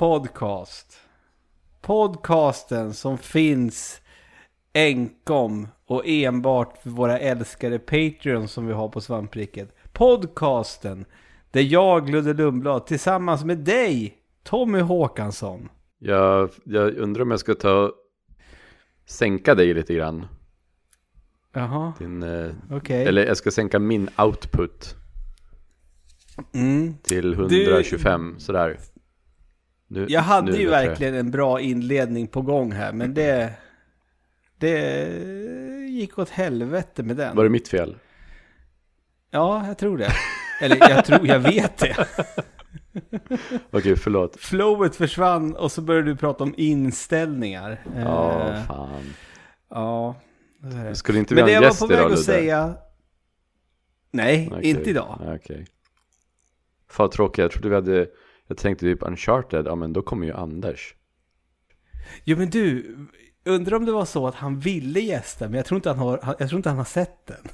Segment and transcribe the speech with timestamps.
[0.00, 1.00] Podcast.
[1.80, 4.00] Podcasten som finns
[4.74, 9.76] enkom och enbart för våra älskade Patreon som vi har på svampriket.
[9.92, 11.04] Podcasten
[11.50, 15.68] där jag, Ludde Lundblad, tillsammans med dig, Tommy Håkansson.
[15.98, 17.92] Jag, jag undrar om jag ska ta
[19.06, 20.26] sänka dig lite grann.
[21.52, 23.04] Jaha, eh, okej.
[23.04, 24.96] Eller jag ska sänka min output
[26.54, 26.94] Mm.
[27.02, 28.78] till 125 sådär.
[29.92, 33.52] Nu, Jag hade nu ju verkligen en bra inledning på gång här, men det...
[34.58, 35.08] Det
[35.88, 37.36] gick åt helvete med den.
[37.36, 37.96] Var det mitt fel?
[39.30, 40.10] Ja, jag tror det.
[40.60, 41.96] Eller jag tror, jag vet det.
[43.70, 44.36] Okej, förlåt.
[44.36, 47.84] Flowet försvann och så började du prata om inställningar.
[47.96, 49.14] Ja, Eh, fan.
[49.70, 50.14] ja.
[50.58, 50.94] det det.
[50.94, 52.74] Skulle inte vi Men ha det en jag var gäst på väg idag att säga...
[54.10, 54.70] Nej, Okej.
[54.70, 55.18] inte idag.
[55.36, 55.66] Okej.
[56.88, 58.06] Fan tråkigt, jag trodde vi hade,
[58.50, 60.94] jag tänkte typ Uncharted, ja men då kommer ju Anders.
[62.24, 62.96] Jo men du,
[63.44, 66.36] undrar om det var så att han ville gästa, men jag tror inte han har,
[66.38, 67.44] jag tror inte han har sett den.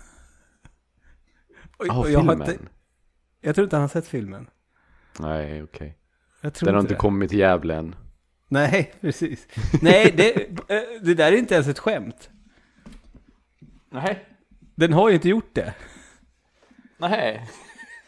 [1.77, 2.51] Och- Ja, och jag, har filmen.
[2.51, 2.59] inte,
[3.41, 4.51] jag tror inte han har sett filmen.
[5.21, 5.99] Nej, okej.
[6.41, 7.01] Jag tror Den har inte inte det.
[7.01, 7.95] kommit till Gävle än.
[8.49, 9.47] Nej, precis.
[9.83, 12.31] Nej, det, eh, det där är inte ens ett skämt.
[13.91, 14.27] Nej.
[14.75, 15.75] Den har ju inte gjort det.
[16.99, 17.49] Nej.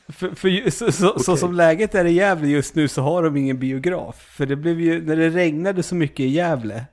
[0.08, 1.36] För, för så, så, så Okej.
[1.36, 4.16] som läget är i Gävle just nu så har de ingen biograf.
[4.30, 6.84] För det blev ju, när det regnade så mycket i Gävle,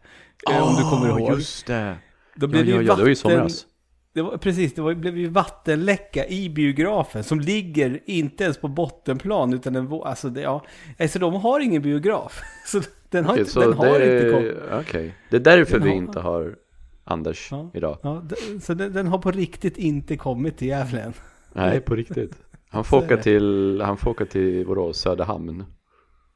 [0.52, 1.38] eh, om du kommer ihåg.
[1.38, 1.96] just det.
[2.36, 3.66] Då Ja, blev det ja, ju ja, det var ju vatten, somras.
[4.14, 8.68] det var, precis, det var, blev ju vattenläcka i biografen som ligger inte ens på
[8.68, 10.66] bottenplan utan den, alltså det, ja,
[11.00, 12.42] alltså de har ingen biograf.
[12.66, 14.56] Så den har, Okej, inte, så den har det, inte kommit.
[14.88, 16.56] Okej, det är därför Den vi har- inte har
[17.04, 17.72] Anders Ja.
[17.74, 17.98] idag.
[18.04, 18.24] Ja,
[18.62, 21.14] så den, den har på riktigt inte kommit till Gävle än.
[21.54, 22.32] Nej, på riktigt.
[22.70, 25.66] Han får åka till, han får åka till Borås, Söderhamn.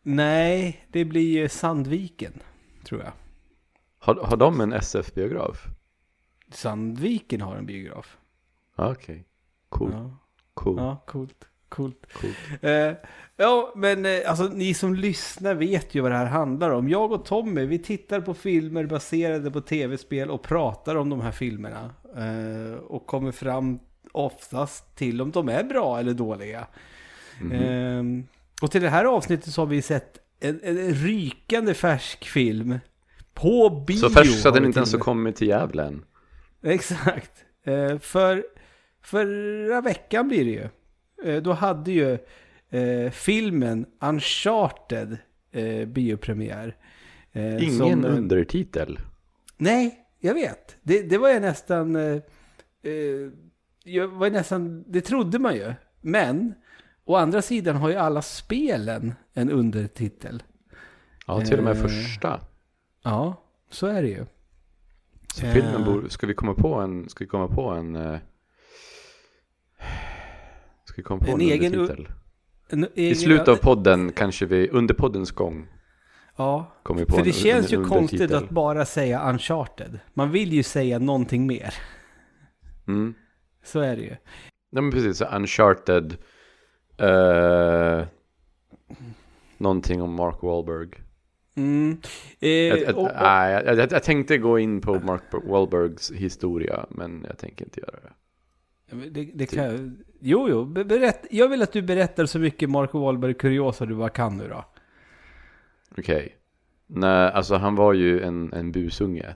[0.04, 2.34] Nej, det blir Sandviken,
[2.86, 3.12] tror jag.
[4.00, 5.68] Har, har de en SF-biograf?
[6.52, 8.18] Sandviken har en biograf.
[8.76, 9.26] Ja, Okej,
[9.70, 10.18] cool, Ja,
[10.54, 11.46] cool, ja coolt.
[11.70, 12.14] Coolt.
[12.14, 12.32] cool.
[12.62, 12.94] Eh,
[13.38, 16.90] ja, men eh, alltså ni som lyssnar vet ju vad det här handlar om.
[16.90, 21.32] Jag och Tommy, vi tittar på filmer baserade på tv-spel och pratar om de här
[21.32, 21.94] filmerna.
[22.16, 23.80] Eh, och kommer fram
[24.26, 26.68] oftast till om de är bra eller dåliga.
[27.42, 27.52] Mhm.
[27.52, 28.26] Eh,
[28.62, 32.80] och till det här avsnittet så har vi sett en, en rykande färsk film.
[33.34, 33.98] På bio.
[33.98, 36.06] Så färsk så att den inte ens har kommit till Gävle än.
[36.64, 37.32] Exakt.
[37.64, 38.46] Eh, för
[39.02, 40.70] förra veckan blir det ju.
[41.32, 42.18] Eh, då hade ju
[42.70, 45.18] eh, filmen Uncharted
[45.52, 46.76] eh, biopremiär.
[47.32, 49.00] Eh, Ingen som, undertitel.
[49.58, 50.78] Nej, jag vet.
[50.82, 51.96] Det, det var ju nästan...
[51.96, 52.16] Eh,
[52.84, 53.32] eh,
[53.84, 54.84] jag var nästan...
[54.88, 55.74] Det trodde man ju.
[56.02, 56.54] Men
[57.06, 60.44] å andra sidan har ju alla spelen en undertitel.
[61.28, 61.82] Ja, till och med Eh.
[61.82, 62.42] första.
[63.04, 64.26] Ja, så är det ju.
[65.36, 65.54] Så Eh.
[65.54, 68.20] filmen borde, ska vi komma på en, ska vi komma på en, eh,
[70.86, 72.12] ska vi komma på En en, egen undertitel?
[72.70, 75.68] En I egen- slutet av podden kanske vi, under poddens gång,
[76.38, 80.00] Ja, kommer vi på för en, det känns en ju konstigt att bara säga Uncharted.
[80.14, 81.74] Man vill ju säga någonting mer.
[82.88, 83.14] Mm.
[83.64, 84.16] Så är det ju.
[84.72, 86.18] Nej men precis, Uncharted,
[86.98, 88.06] eh,
[89.58, 90.90] någonting om Mark Wahlberg.
[91.56, 91.98] Mm.
[92.40, 97.26] Eh, Jag, jag, och- nej, jag, jag, tänkte gå in på Mark Wahlbergs historia, men
[97.28, 98.14] jag tänker inte göra det.
[99.10, 100.66] Det, det kan, jo, jo.
[100.66, 104.38] be- Berätt, jag vill att du berättar så mycket Mark Wahlberg kuriosa du bara kan
[104.38, 104.66] nu då.
[105.98, 106.36] Okej.
[106.88, 109.36] Nej, alltså han var ju en, en busunge.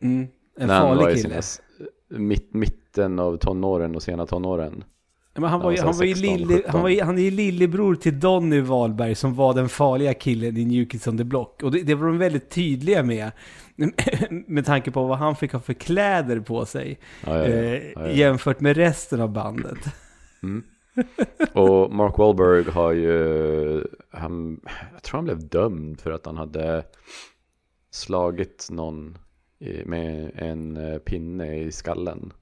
[0.00, 0.26] Mm.
[0.58, 1.42] En när han var farlig i kille.
[1.42, 1.62] sina
[2.08, 4.84] mitt, mitten av tonåren och sena tonåren.
[5.38, 6.70] Men han var ju, han var ju 16, lille, 17.
[6.70, 10.56] han var ju, han är ju lillebror till Donny Wahlberg som var den farliga killen
[10.56, 11.62] i New Kids on the Block.
[11.62, 13.30] Och det, det var de väldigt tydliga med.
[14.46, 16.98] Med tanke på vad han fick ha för kläder på sig.
[17.26, 17.48] Ja, ja,
[17.94, 18.06] ja.
[18.06, 18.18] eh.
[18.18, 19.78] Jämfört med resten av bandet.
[20.42, 20.62] Mm.
[21.52, 24.60] Och Mark Wahlberg har ju, han,
[24.92, 26.84] jag tror han blev dömd för att han hade
[27.90, 29.18] slagit någon
[29.84, 32.32] med en eh, pinne i skallen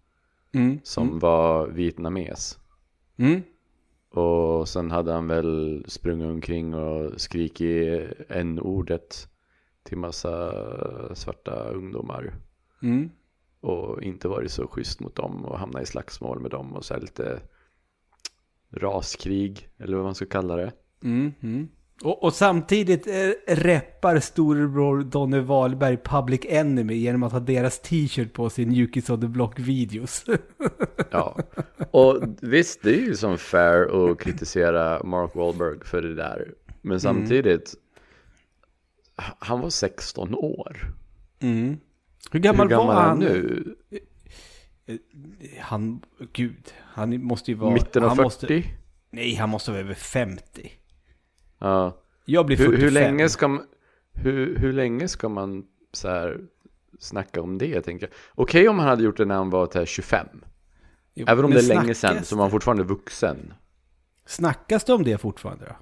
[0.54, 0.80] Mm.
[0.82, 2.58] som var vietnames.
[3.16, 3.42] Mm.
[4.10, 9.28] Och sen hade han väl sprungit omkring och skrikit n-ordet
[9.82, 10.52] till massa
[11.14, 12.34] svarta ungdomar.
[12.82, 13.10] Mm.
[13.60, 16.94] Och inte varit så schysst mot dem och hamnat i slagsmål med dem och så
[16.94, 17.40] här lite
[18.70, 20.72] raskrig, eller vad man ska kalla det.
[21.02, 21.32] Mm.
[21.40, 21.68] Mm.
[22.02, 28.32] Och, och samtidigt eh, reppar storebror Donny Wahlberg Public Enemy genom att ha deras t-shirt
[28.32, 30.24] på sin Kids on the Block-videos.
[31.10, 31.38] Ja,
[31.90, 36.54] och visst det är ju som fair att kritisera Mark Wahlberg för det där.
[36.82, 37.74] Men samtidigt,
[39.38, 40.92] han var 16 år.
[41.40, 41.76] Mm.
[42.30, 43.64] Hur gammal, Hur gammal var han nu?
[45.60, 46.00] Han,
[46.32, 47.74] gud, han måste ju vara...
[47.74, 48.22] Mitten av han 40?
[48.22, 48.62] Måste,
[49.10, 50.72] nej, han måste vara över 50.
[51.64, 52.00] Ja.
[52.24, 52.74] Jag blir 45.
[52.76, 53.66] Hur, hur, länge ska man,
[54.12, 56.40] hur, hur länge ska man så här
[56.98, 58.14] snacka om det, tänker jag?
[58.34, 60.26] Okej om han hade gjort det när han var till 25.
[61.14, 62.52] Jo, Även om det är länge sedan så var han det?
[62.52, 63.54] fortfarande vuxen.
[64.26, 65.76] Snackas det om det fortfarande då?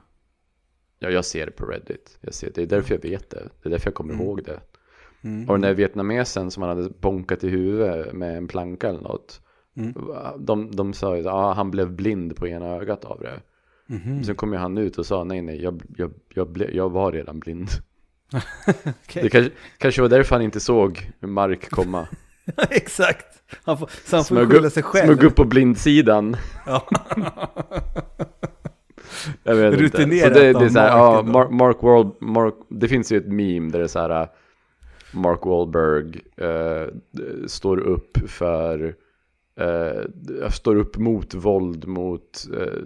[0.98, 2.18] Ja, jag ser det på Reddit.
[2.20, 3.48] Jag ser, det är därför jag vet det.
[3.62, 4.60] Det är därför jag kommer ihåg det.
[5.22, 5.48] Mm.
[5.48, 9.40] Och den där vietnamesen som han hade bonkat i huvudet med en planka eller något.
[9.76, 9.94] Mm.
[10.38, 13.40] De, de sa ju att ah, han blev blind på ena ögat av det.
[13.92, 14.24] Mhm.
[14.24, 17.12] Sen kom ju han ut och sa nej, nej, jag, jag, jag, ble, jag var
[17.12, 17.68] redan blind.
[19.06, 19.22] Okej.
[19.22, 22.08] Det kanske, kanske var därför han inte såg Mark komma.
[22.70, 23.26] Exakt.
[23.64, 25.06] Han får, så han får Smög skylla upp, sig själv.
[25.06, 26.36] smög upp på blindsidan.
[26.66, 26.88] Ja.
[29.42, 29.78] Jag vet inte.
[29.78, 31.32] Så Rutinerat det, det är så här, Mark ja.
[31.32, 34.28] Mark, Mark Wahl, Mark, det finns ju ett meme där det är så här,
[35.12, 36.94] Mark Wahlberg eh,
[37.46, 38.94] står upp för,
[39.56, 40.00] eh,
[40.50, 42.78] står upp mot våld mot eh,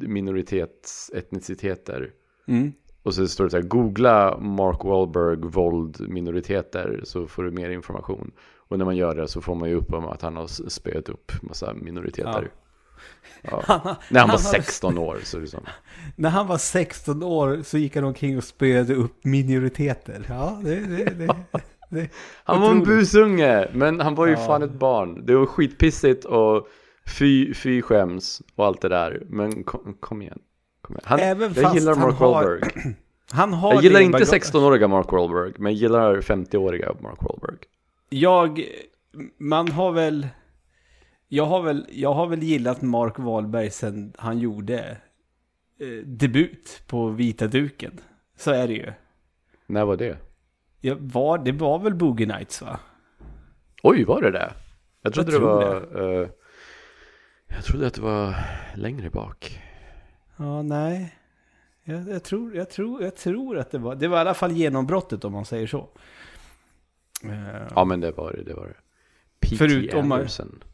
[0.00, 2.10] minoritetsetniciteter.
[2.48, 2.72] Mm.
[3.02, 7.70] Och så står det så här, googla Mark Wahlberg våld minoriteter så får du mer
[7.70, 8.30] information.
[8.68, 11.08] Och när man gör det så får man ju upp om att han har spöat
[11.08, 12.50] upp massa minoriteter.
[13.42, 13.62] Ja.
[14.10, 15.60] När han var 16 år så liksom.
[16.16, 20.26] När han var 16 år så gick han omkring och spöade upp minoriteter.
[20.28, 21.34] Ja, det, det, det.
[22.44, 24.38] Han var en busunge, men han var ju Ja.
[24.46, 25.26] fan ett barn.
[25.26, 26.68] Det var skitpissigt och
[27.18, 29.22] fy, fy skäms och allt det där.
[29.26, 30.38] Men kom, kom igen.
[30.80, 31.02] Kom igen.
[31.04, 32.94] Han, Även jag gillar han Mark har- Wahlberg.
[33.30, 34.28] Han har Jag gillar inte bagage.
[34.54, 37.56] 16-åriga Mark Wahlberg, men jag gillar 50-åriga Mark Wahlberg.
[38.08, 38.64] Jag,
[39.38, 40.28] man har väl,
[41.28, 44.78] jag har väl, jag har väl gillat Mark Wahlberg sen han gjorde
[45.80, 48.00] eh, debut på vita duken.
[48.38, 48.92] Så är det ju.
[49.66, 50.16] När var det?
[50.86, 52.80] Jag var, det var väl Boogie Nights va?
[53.82, 54.52] Oj, var det det?
[55.02, 56.22] Jag trodde Jag det var...
[56.22, 56.28] eh,
[57.48, 58.34] jag trodde att det var
[58.74, 59.60] längre bak.
[60.36, 61.14] Ja, nej.
[61.84, 64.52] Jag, jag, tror, jag, tror, jag tror att det var, det var i alla fall
[64.52, 65.88] genombrottet om man säger så.
[67.24, 68.42] Eh, Ja, men det var det.
[68.42, 68.74] det, var det.
[69.40, 69.56] P.T.
[69.56, 70.64] Förutom- Anderson.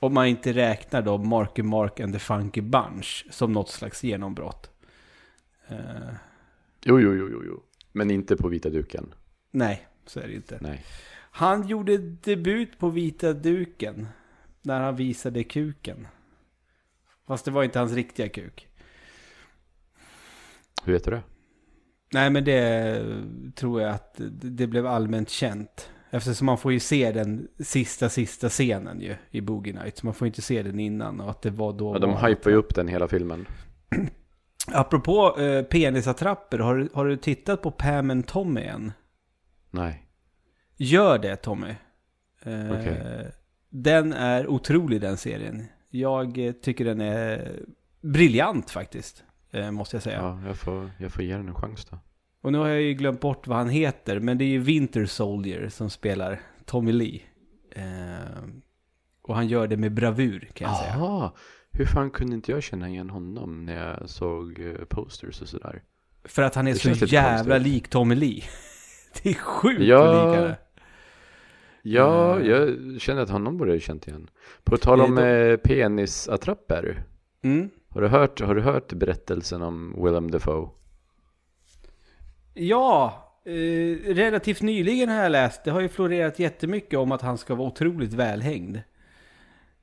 [0.00, 4.70] Om man inte räknar då Marky Mark and the Funky Bunch som något slags genombrott.
[5.68, 5.76] Eh,
[6.84, 7.62] Jo, jo, jo, jo, jo.
[7.92, 9.14] Men inte på vita duken.
[9.50, 10.58] Nej, så är det inte.
[10.60, 10.84] Nej.
[11.32, 14.08] Han gjorde debut på vita duken
[14.62, 16.06] när han visade kuken.
[17.26, 18.68] Fast det var inte hans riktiga kuk.
[20.84, 21.22] Hur vet du det?
[22.12, 23.02] Nej, men det
[23.54, 25.90] tror jag att det blev allmänt känt.
[26.10, 30.02] Eftersom man får ju se den sista, sista scenen ju i Boogie Nights.
[30.02, 31.94] Man får inte se den innan och att det var då...
[31.94, 33.46] Ja, de hypar ju upp den hela filmen.
[34.72, 38.92] Apropå eh, penisattrapper, har, du- har du tittat på Pam and Tommy än?
[39.70, 40.06] Nej.
[40.76, 41.74] Gör det Tommy.
[42.42, 43.26] Eh, Okej.
[43.68, 45.66] Den är otrolig den serien.
[45.90, 47.60] Jag tycker den är
[48.00, 49.24] briljant faktiskt.
[49.50, 50.18] Eh, måste jag säga.
[50.18, 51.98] Ja, jag får, jag får ge den en chans då.
[52.42, 54.20] Och nu har jag ju glömt bort vad han heter.
[54.20, 57.20] Men det är ju Winter Soldier som spelar Tommy Lee.
[57.72, 58.44] Eh,
[59.22, 60.94] och han gör det med bravur kan jag säga.
[60.96, 61.32] Jaha,
[61.70, 65.82] hur fan kunde inte jag känna igen honom när jag såg eh, posters och sådär?
[66.24, 67.72] För att han är Det så jävla konstigt.
[67.72, 68.42] lik Tommy Lee.
[69.22, 70.34] Det är sjukt Ja.
[70.36, 70.56] är.
[71.82, 72.46] Ja, Eh.
[72.46, 74.30] jag känner att honom borde jag känt igen.
[74.64, 77.02] På tal om eh, penisattrapper.
[77.42, 77.70] Mm.
[77.88, 80.68] Har du, hört, har du hört berättelsen om Willem Dafoe?
[82.54, 83.14] Ja,
[83.44, 85.64] eh, relativt nyligen har jag läst.
[85.64, 88.76] Det har ju florerat jättemycket om att han ska vara otroligt välhängd.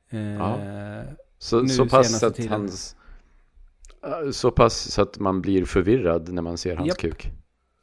[0.09, 0.57] Eh, Ja.
[1.39, 2.51] Så, så pass att tiden.
[2.51, 2.95] hans...
[4.03, 6.97] eh, Så pass så att man blir förvirrad när man ser hans Japp.
[6.97, 7.31] kuk.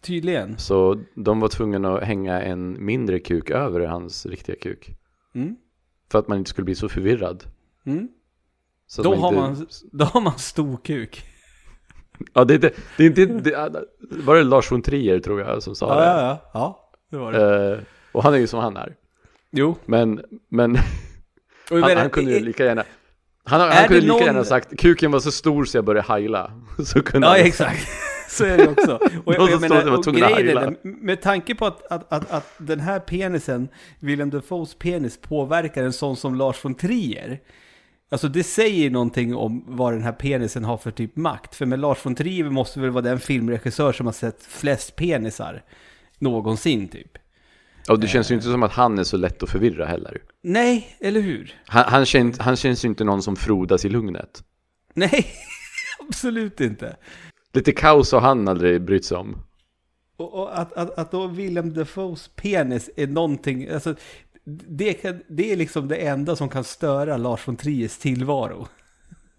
[0.04, 0.58] Tydligen.
[0.58, 4.90] Så de var tvungna att hänga en mindre kuk över hans riktiga kuk.
[5.34, 5.56] Mm.
[6.10, 7.44] För att man inte skulle bli så förvirrad.
[7.86, 8.08] Mm.
[8.86, 11.24] Så Då, har inte- man, då har man stor kuk.
[12.32, 12.70] Ja, det är inte...
[12.96, 13.84] Det är inte det,
[14.24, 16.06] var det Lars von Trier tror jag som sa Ja, det?
[16.06, 16.40] ja, ja.
[16.54, 17.72] Ja, det var det.
[17.74, 17.78] Eh,
[18.12, 18.94] och han är ju som han är.
[19.50, 19.76] Jo.
[19.86, 20.76] Men, men
[21.70, 22.84] han, menar, han kunde ju lika gärna...
[23.44, 26.52] Han, han kunde lika någon- gärna sagt kuken var så stor så jag började heila.
[26.84, 27.88] Så kunde Ja, han exakt.
[28.28, 28.98] Så är det också.
[29.24, 32.80] Och, stod där var och grejen är, med tanke på att, att, att, att den
[32.80, 37.40] här penisen, Willem Dafoes penis, påverkar en sån som Lars von Trier.
[38.10, 41.54] Alltså det säger någonting om vad den här penisen har för typ makt.
[41.54, 45.62] För med Lars von Trier måste väl vara den filmregissör som har sett flest penisar
[46.18, 47.18] någonsin typ.
[47.88, 50.22] Och det känns ju inte som att han är så lätt att förvirra heller.
[50.42, 51.60] Nej, eller hur?
[51.66, 54.44] Han, han, känns, han känns ju inte någon som frodas i lugnet.
[54.94, 55.26] Nej,
[56.08, 56.96] absolut inte.
[57.54, 59.36] Lite kaos har han aldrig brytt sig om.
[60.16, 63.94] Och, och att, att, att då Willem Dafoes penis är någonting, alltså
[64.68, 68.68] det, kan, det är liksom det enda som kan störa Lars von Triers tillvaro.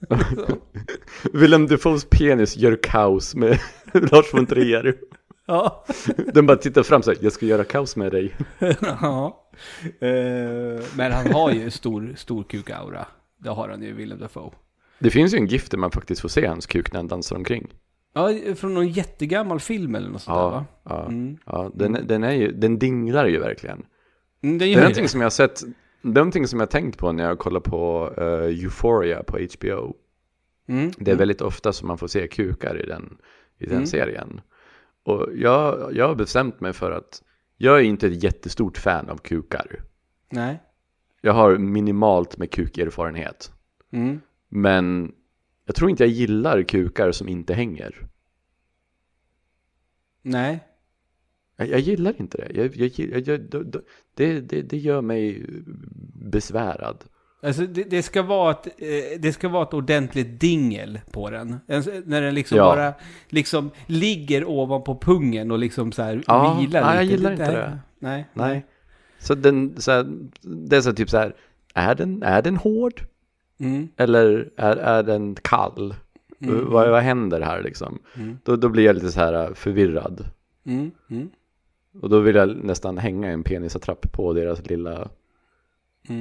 [1.34, 3.60] Willem Dafoes penis gör kaos med
[3.94, 4.96] Lars von Trier.
[5.48, 5.86] Ja.
[6.34, 8.36] Den bara tittar fram så här, jag ska göra kaos med dig.
[8.82, 9.50] ja.
[10.00, 13.06] Eh, men han har ju stor, stor kukaura.
[13.38, 14.52] Det har han ju, Willem Dafoe.
[15.00, 17.36] Det finns ju en gift där man faktiskt får se hans kuk när han dansar
[17.36, 17.68] omkring.
[18.18, 20.66] Ja, från någon jättegammal film eller något sånt där Ja, va?
[20.84, 21.38] ja, Mm.
[21.46, 23.86] ja den, den, är ju, den dinglar ju verkligen.
[24.44, 25.10] Mm, det Det är gör någonting det.
[25.10, 25.62] som jag har sett,
[26.02, 28.24] det är någonting som jag har tänkt på när jag kollar på eh,
[28.64, 29.94] Euphoria på HBO.
[30.68, 30.92] Mm.
[30.98, 33.18] Det är väldigt ofta som man får se kukar i den,
[33.60, 33.86] i den Mm.
[33.88, 34.42] serien.
[35.06, 37.22] Och jag, jag har bestämt mig för att
[37.58, 39.82] jag är inte ett jättestort fan av kukar.
[40.32, 40.62] Nej.
[41.22, 43.52] Jag har minimalt med kukerfarenhet.
[43.94, 44.22] Mm.
[44.50, 45.12] Men
[45.66, 48.08] jag tror inte jag gillar kukar som inte hänger.
[50.22, 50.60] Nej.
[51.58, 52.52] Jag, jag gillar inte det.
[52.62, 53.76] Jag, jag, jag, jag,
[54.16, 55.46] det, det, det, gör mig
[56.16, 57.04] besvärad.
[57.42, 61.60] Alltså det, det, ska vara ett, eh, det ska vara ett ordentligt dingel på den.
[61.68, 62.64] Alltså, När den liksom Ja.
[62.76, 62.94] bara
[63.30, 67.16] liksom ligger ovanpå pungen och liksom så här Ja, vilar nej, jag lite.
[67.16, 67.80] gillar inte det.
[68.00, 68.26] Nej.
[68.34, 68.66] Nej.
[69.20, 70.06] Så den, så här,
[70.42, 71.36] det är så typ så här,
[71.74, 73.02] är den, är den hård?
[73.60, 73.88] Mm.
[73.98, 75.96] Eller är, är den kall?
[76.40, 76.70] Mm.
[76.70, 78.00] Vad, vad händer här liksom?
[78.16, 78.38] Mm.
[78.44, 80.26] Då, då blir jag lite så här förvirrad.
[80.66, 80.92] Mm.
[81.10, 81.30] Mm.
[82.02, 85.10] Och då vill jag nästan hänga en penisattrapp på deras lilla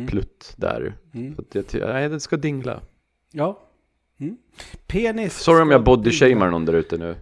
[0.08, 0.94] plutt där.
[1.36, 2.80] Så att jag, nej, den ska dingla.
[3.32, 3.60] Ja.
[4.86, 5.38] Penis.
[5.38, 7.16] Sorry om jag bodyshamar någon där ute nu.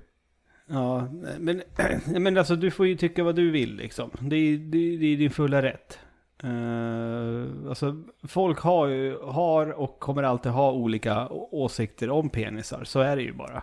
[0.66, 1.62] Ja, men,
[2.22, 4.10] men alltså du får ju tycka vad du vill liksom.
[4.20, 5.98] Det är, det, det är din fulla rätt.
[6.44, 7.96] Uh, alltså
[8.28, 12.84] folk har ju, har och kommer alltid ha olika åsikter om penisar.
[12.84, 13.62] Så är det ju bara.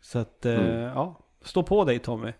[0.00, 0.80] Så att, eh, Mm.
[0.82, 2.32] ja, stå på dig Tommy.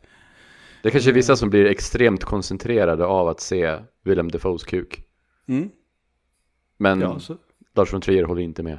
[0.83, 5.05] Det är kanske är vissa som blir extremt koncentrerade av att se Willem Dafoes kuk.
[5.49, 5.71] Mm.
[6.77, 7.37] Men Ja, så,
[7.75, 8.79] Lars von Trier håller inte med.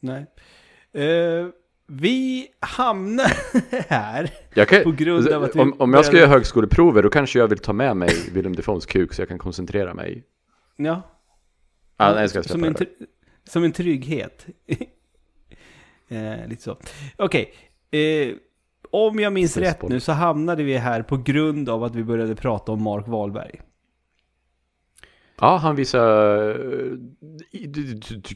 [0.00, 0.26] nej.
[0.92, 1.46] Eh,
[1.86, 3.32] vi hamnar
[3.88, 4.30] här.
[4.66, 7.48] Kan, På grund av att vi om, om jag ska göra högskoleprover då kanske jag
[7.48, 10.24] vill ta med mig Willem Dafoes kuk så jag kan koncentrera mig.
[10.76, 11.02] Ja,
[11.96, 12.76] Ah, nej, ska som, en,
[13.44, 14.46] som en trygghet.
[16.08, 16.76] eh, lite så.
[17.16, 17.54] Okej.
[17.90, 18.34] Eh,
[18.90, 19.90] om jag minns rätt Stressboll.
[19.90, 23.60] nu så hamnade vi här på grund av att vi började prata om Mark Wahlberg.
[25.40, 26.98] Ja, han visar uh,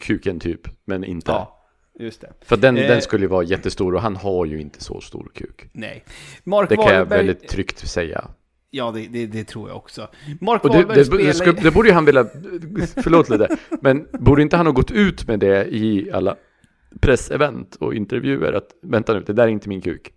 [0.01, 1.31] kuken typ, men inte.
[1.33, 1.67] Ja,
[1.99, 2.33] just det.
[2.41, 2.89] För den, Eh.
[2.89, 5.69] den skulle ju vara jättestor och han har ju inte så stor kuk.
[5.73, 6.05] Nej.
[6.45, 7.19] Mark Det kan jag Wahlberg...
[7.27, 8.29] väldigt tryggt säga.
[8.71, 10.09] Ja, det, det, det tror jag också.
[10.41, 11.33] Mark Och det, Wahlberg det, spelar...
[11.33, 12.25] ska, det borde ju han vilja,
[13.03, 16.37] förlåt lite, men borde inte han ha gått ut med det i alla
[17.01, 20.13] pressevent och intervjuer att vänta nu, det där är inte min kuk.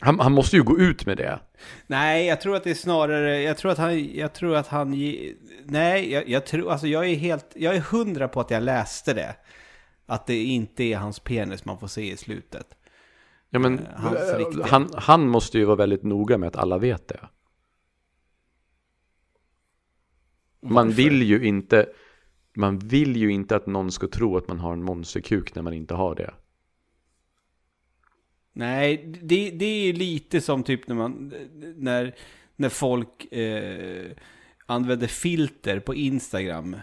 [0.00, 1.40] Han, han måste ju gå ut med det.
[1.86, 4.90] Nej, jag tror att det är snarare, jag tror att han, jag tror att han,
[5.64, 9.14] nej, jag, jag tror, alltså jag är helt, jag är hundra på att jag läste
[9.14, 9.36] det.
[10.06, 12.66] Att det inte är hans penis man får se i slutet.
[13.54, 14.66] Ja, men, Eh, hans eh, riktiga.
[14.66, 17.28] han, han måste ju vara väldigt noga med att alla vet det.
[20.62, 20.96] Man Varför?
[21.02, 21.86] vill ju inte
[22.56, 25.72] Man vill ju inte att någon ska tro att man har en monsterkuk när man
[25.72, 26.34] inte har det.
[28.52, 31.32] Nej, det, det är lite som typ när man,
[31.76, 32.14] när,
[32.56, 34.10] när folk eh,
[34.66, 36.76] använder filter på Instagram.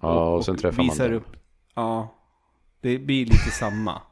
[0.00, 1.16] Ja, och, sen träffar man visar dem.
[1.16, 1.36] upp.
[1.74, 2.14] Ja,
[2.80, 4.02] det blir lite samma.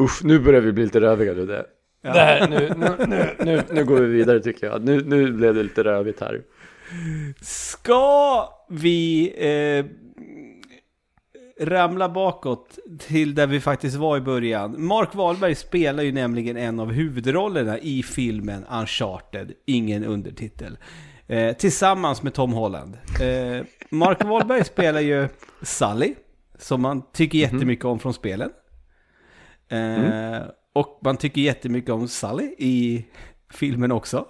[0.00, 1.46] Usch, nu börjar vi bli lite röviga nu.
[1.46, 1.66] Det.
[2.02, 2.12] Ja.
[2.12, 4.84] Där, nu, nu, nu, nu, nu går vi vidare tycker jag.
[4.84, 6.42] Nu, nu blev det lite rövigt här.
[7.40, 9.84] Ska vi eh,
[11.66, 14.84] ramla bakåt till där vi faktiskt var i början?
[14.84, 20.78] Mark Wahlberg spelar ju nämligen en av huvudrollerna i filmen Uncharted, ingen undertitel.
[21.26, 22.98] Eh, tillsammans med Tom Holland.
[23.20, 25.28] Eh, Mark Wahlberg spelar ju
[25.62, 26.14] Sully,
[26.58, 28.50] som man tycker jättemycket om från spelen.
[29.70, 30.42] Eh,
[30.74, 33.06] Och man tycker jättemycket om Sully i
[33.52, 34.26] filmen också.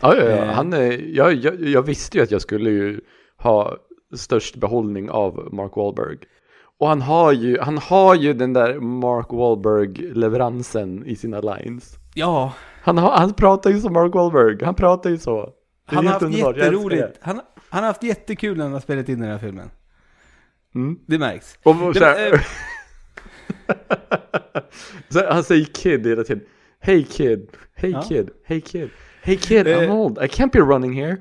[0.00, 0.36] Ja, ja, ja.
[0.36, 0.52] Eh.
[0.52, 0.72] Han,
[1.14, 3.00] jag, jag, jag visste ju att jag skulle ju
[3.38, 3.76] ha
[4.16, 6.18] störst behållning av Mark Wahlberg.
[6.78, 11.94] Och han har ju, han har ju den där Mark Wahlberg-leveransen i sina lines.
[12.14, 15.50] Ja, Han, har, han pratar ju som Mark Wahlberg, han pratar ju så.
[15.86, 17.18] Han har haft älskar jätteroligt.
[17.20, 19.70] Han, han har haft jättekul när han har spelat in den här filmen.
[20.72, 20.78] det.
[20.78, 20.98] Mm.
[21.06, 21.58] Det märks.
[21.62, 22.40] Och Det- eh,
[25.08, 26.44] så han säger kid hela tiden.
[26.80, 28.02] Hey kid, hey Ja.
[28.02, 28.90] kid, hey kid,
[29.22, 29.94] hey kid, I'm Eh.
[29.94, 31.16] old, I can't be running here.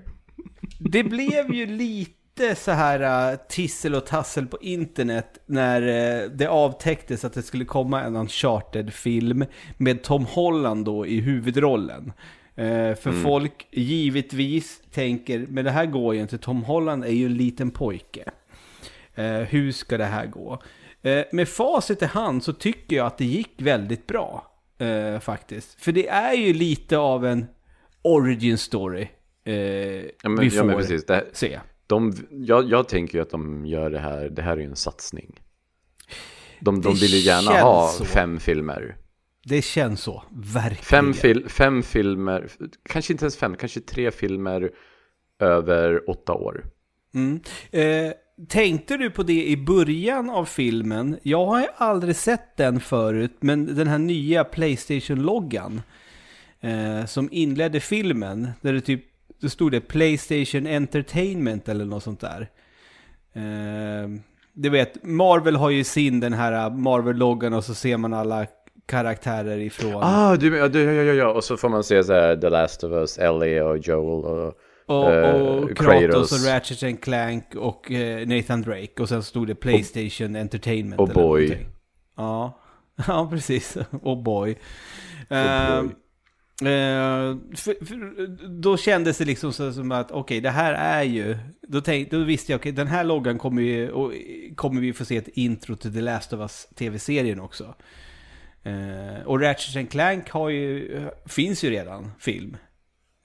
[0.79, 6.47] Det blev ju lite så här uh, tissel och tassel på internet när uh, det
[6.47, 9.45] avtäcktes att det skulle komma en Uncharted-film
[9.77, 12.03] med Tom Holland då i huvudrollen.
[12.59, 13.23] Uh, för Mm.
[13.23, 17.71] folk givetvis tänker, men det här går ju inte, Tom Holland är ju en liten
[17.71, 18.31] pojke.
[19.49, 20.61] Hur ska det här gå?
[21.05, 24.51] Uh, med facit i hand så tycker jag att det gick väldigt bra.
[24.81, 25.81] uh, faktiskt.
[25.81, 27.45] För det är ju lite av en
[28.01, 29.07] origin story.
[29.47, 29.55] Uh,
[30.23, 31.05] Ja men, vi får ja, men precis.
[31.05, 31.59] Det, se.
[31.87, 34.75] de, jag, jag tänker ju att de gör det här, det här är ju en
[34.75, 35.39] satsning.
[36.59, 38.05] De, de vill ju gärna ha så.
[38.05, 38.97] fem filmer.
[39.43, 40.83] Det känns så, verkligen.
[40.83, 42.47] Fem, fil, fem filmer,
[42.83, 44.71] kanske inte ens fem, kanske tre filmer
[45.39, 46.65] över åtta år.
[47.13, 47.39] Mm.
[47.71, 48.13] Eh,
[48.49, 51.19] tänkte du på det i början av filmen?
[51.23, 55.81] Jag har ju aldrig sett den förut, men den här nya Playstation-loggan
[56.61, 59.05] eh, som inledde filmen, där det typ
[59.41, 62.49] det stod det Playstation Entertainment eller något sånt där.
[63.33, 64.09] Eh,
[64.53, 68.45] du vet, Marvel har ju sin den här Marvel-loggan och så ser man alla
[68.85, 70.03] karaktärer ifrån.
[70.03, 72.49] Ah, du, ja, du, ja, ja, ja, och så får man se så här The
[72.49, 74.53] Last of Us, Ellie och Joel och...
[74.87, 76.31] Och, Eh, och Kratos, Kratos.
[76.31, 79.01] och Ratchet and Clank och eh, Nathan Drake.
[79.01, 80.99] Och sen stod det Playstation Entertainment.
[81.01, 81.41] och Boy.
[81.47, 81.67] någonting.
[82.17, 82.59] Ja.
[83.07, 83.77] ja, precis.
[84.01, 84.55] Och Boy.
[85.29, 85.89] och Eh, Boy.
[86.71, 88.27] eh, för, för,
[88.61, 91.37] då kändes det liksom så som att okej, det här är ju...
[91.67, 94.13] Då, tänk, då visste jag, okej, den här loggan kommer, ju, och,
[94.55, 97.75] kommer vi få se ett intro till The Last of Us tv-serien också.
[98.63, 102.57] Eh, och Ratchet and Clank har ju, finns ju redan film.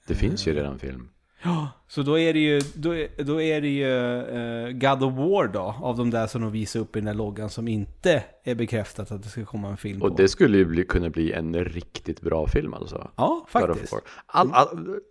[0.07, 1.09] Det finns ju redan film.
[1.43, 5.13] Ja, så då är det ju, då, är- då är det ju eh, God of
[5.17, 8.23] War då, av de där som de visar upp i den där loggan som inte
[8.43, 10.15] är bekräftat att det ska komma en film Och på.
[10.15, 13.11] det skulle ju bli, kunna bli en riktigt bra film alltså.
[13.15, 13.93] ja, faktiskt.
[14.25, 15.01] All, all,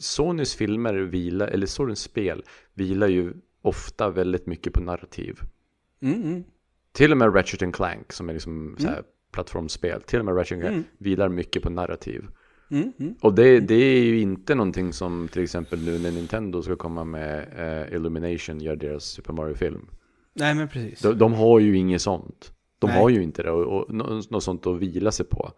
[0.00, 2.42] Sonys filmer vilar, eller Sonys spel
[2.74, 5.38] vilar ju ofta väldigt mycket på narrativ.
[6.02, 6.44] Mm, mm.
[6.92, 10.02] Till och med Ratchet and Clank som är liksom här plattformsspel.
[10.02, 10.84] Till och med Ratchet and Clank Mm.
[10.98, 12.24] vilar mycket på narrativ.
[12.70, 13.14] Mm, mm.
[13.20, 17.04] Och det, det är ju inte någonting som till exempel nu när Nintendo ska komma
[17.04, 19.86] med eh, Illumination gör deras Super Mario-film.
[20.32, 21.00] Nej, men precis.
[21.00, 22.52] De, de har ju inget sånt.
[22.78, 22.98] De Nej.
[22.98, 25.52] har ju inte det och, och nå- något sånt att vila sig på.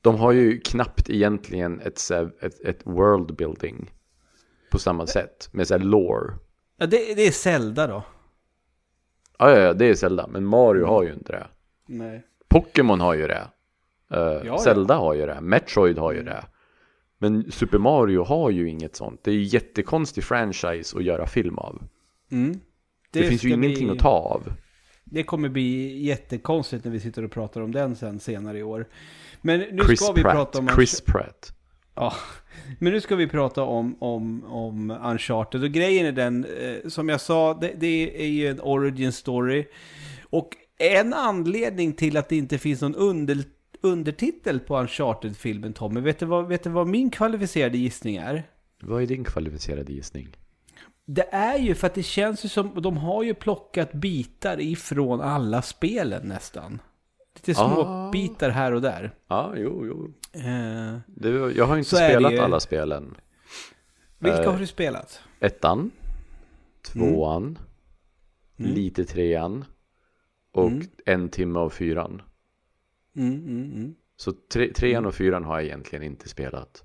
[0.00, 3.90] De har ju knappt egentligen ett, ett, ett world building
[4.70, 6.34] på samma sätt med så här lore.
[6.76, 8.04] Ja, det, det är Zelda då.
[9.38, 11.46] Ja, ja, ja, det är Zelda, men Mario har ju inte det.
[11.88, 12.24] Nej.
[12.48, 13.48] Pokémon har ju det.
[14.16, 14.58] Uh, ja.
[14.58, 15.40] Zelda har ju det.
[15.40, 16.44] Metroid har ju det.
[17.18, 19.20] Men Super Mario har ju inget sånt.
[19.24, 21.82] Det är ju jättekonstig franchise att göra film av.
[22.30, 22.60] Mm.
[23.10, 24.52] Det, finns ju ingenting vi- att ta av.
[25.04, 28.86] Det kommer bli jättekonstigt när vi sitter och pratar om den sen senare i år.
[29.40, 30.34] Men nu Chris ska vi Pratt.
[30.34, 30.68] prata om...
[30.68, 31.52] Chris Pratt.
[31.94, 32.12] Ja,
[32.78, 35.62] men nu ska vi prata om, om, om Uncharted.
[35.62, 39.66] Och grejen är den, eh, som jag sa, det, det är ju en origin story.
[40.22, 40.48] Och
[40.78, 43.38] en anledning till att det inte finns någon under,
[43.84, 48.42] undertitel på Uncharted-filmen, Tommy, vet du, vad, vet du vad min kvalificerade gissning är?
[48.82, 50.36] Vad är din kvalificerade gissning?
[51.06, 55.20] Det är ju för att det känns ju som, de har ju plockat bitar ifrån
[55.20, 56.80] alla spelen nästan.
[57.34, 58.10] Lite små Ah.
[58.10, 59.10] bitar här och där.
[59.28, 60.12] Ja, jo, jo.
[60.40, 62.38] Eh, Det, jag har inte spelat ju.
[62.38, 63.14] alla spelen.
[64.18, 65.20] vilka Eh, har du spelat?
[65.40, 65.90] Ettan,
[66.92, 67.58] tvåan,
[68.58, 68.72] Mm.
[68.72, 69.64] lite trean
[70.52, 70.86] och Mm.
[71.06, 72.22] en timme av fyran.
[73.16, 73.94] Mm, mm, mm.
[74.16, 76.82] Så tre, trean och fyran har jag egentligen inte spelat.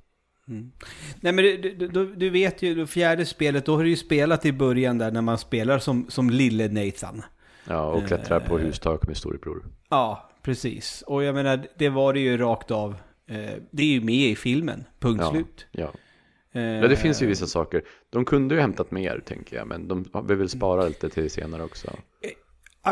[1.22, 4.46] Nej men du, du, du, vet ju, det fjärde spelet, då har du ju spelat
[4.46, 7.22] i början där när man spelar som, som lille Nathan.
[7.68, 8.66] Ja, och klättrar på Eh.
[8.66, 9.66] hustak med storebror.
[9.90, 11.04] Ja, precis.
[11.08, 12.96] Och jag menar, det var det ju rakt av.
[13.28, 15.32] Eh, det är ju med i filmen, punkt Ja.
[15.32, 15.68] slut.
[15.72, 15.92] Ja.
[16.52, 17.84] Eh, ja, det finns ju vissa saker.
[18.10, 19.68] De kunde ju hämtat mer, tänker jag.
[19.68, 21.92] Men de vill väl spara lite till senare också.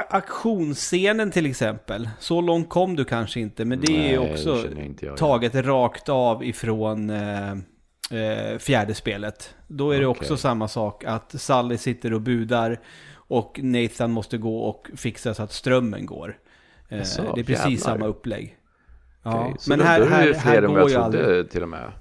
[0.09, 4.63] Aktionsscenen till exempel, så långt kom du kanske inte, men det är ju Nej, också
[4.75, 7.51] det inte jag taget rakt av ifrån eh,
[8.11, 9.55] eh, fjärde spelet.
[9.67, 10.19] Då är det Okej.
[10.21, 12.79] också samma sak, att Sally sitter och budar
[13.13, 16.37] och Nathan måste gå och fixa så att strömmen går.
[16.89, 17.77] Eh, Jaså, det är precis jävlar.
[17.77, 18.57] samma upplägg.
[19.23, 21.05] Ja, så men här, då är det här, fler här än vad jag ju trodde
[21.05, 21.49] aldrig.
[21.49, 21.91] till och med.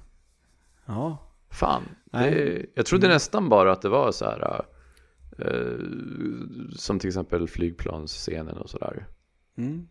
[0.85, 1.17] Ja,
[1.51, 1.83] Fan.
[2.11, 2.31] Nej.
[2.31, 4.65] Det, jag trodde nästan bara att det var så här.
[5.39, 5.79] Eh,
[6.75, 9.05] som till exempel flygplansscenen och sådär.
[9.57, 9.87] Mm.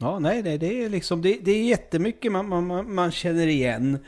[0.00, 3.98] Ja, nej, nej, det är liksom, det, det är jättemycket man, man, man- känner igen.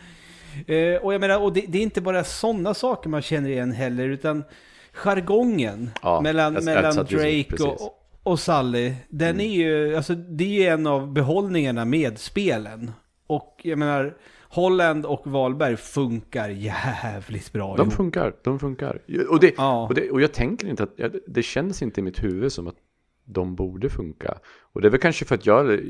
[0.66, 3.72] Eh, och jag menar, och det, det är inte bara sådana saker man känner igen
[3.72, 4.44] heller, utan
[4.92, 9.96] jargongen Ja, mellan, jag- jag mellan just- Drake och, och, och Sally, den är ju,
[9.96, 12.90] alltså det är ju en av behållningarna med spelen.
[13.26, 14.16] Och jag menar,
[14.53, 17.95] Holland och Wahlberg funkar jävligt bra De ihop.
[17.95, 18.99] funkar, de funkar.
[19.29, 19.87] Och, det, Ja.
[19.89, 22.77] och, det, och jag tänker inte att, det känns inte i mitt huvud som att
[23.25, 24.39] de borde funka.
[24.73, 25.81] Och det är väl kanske för att jag,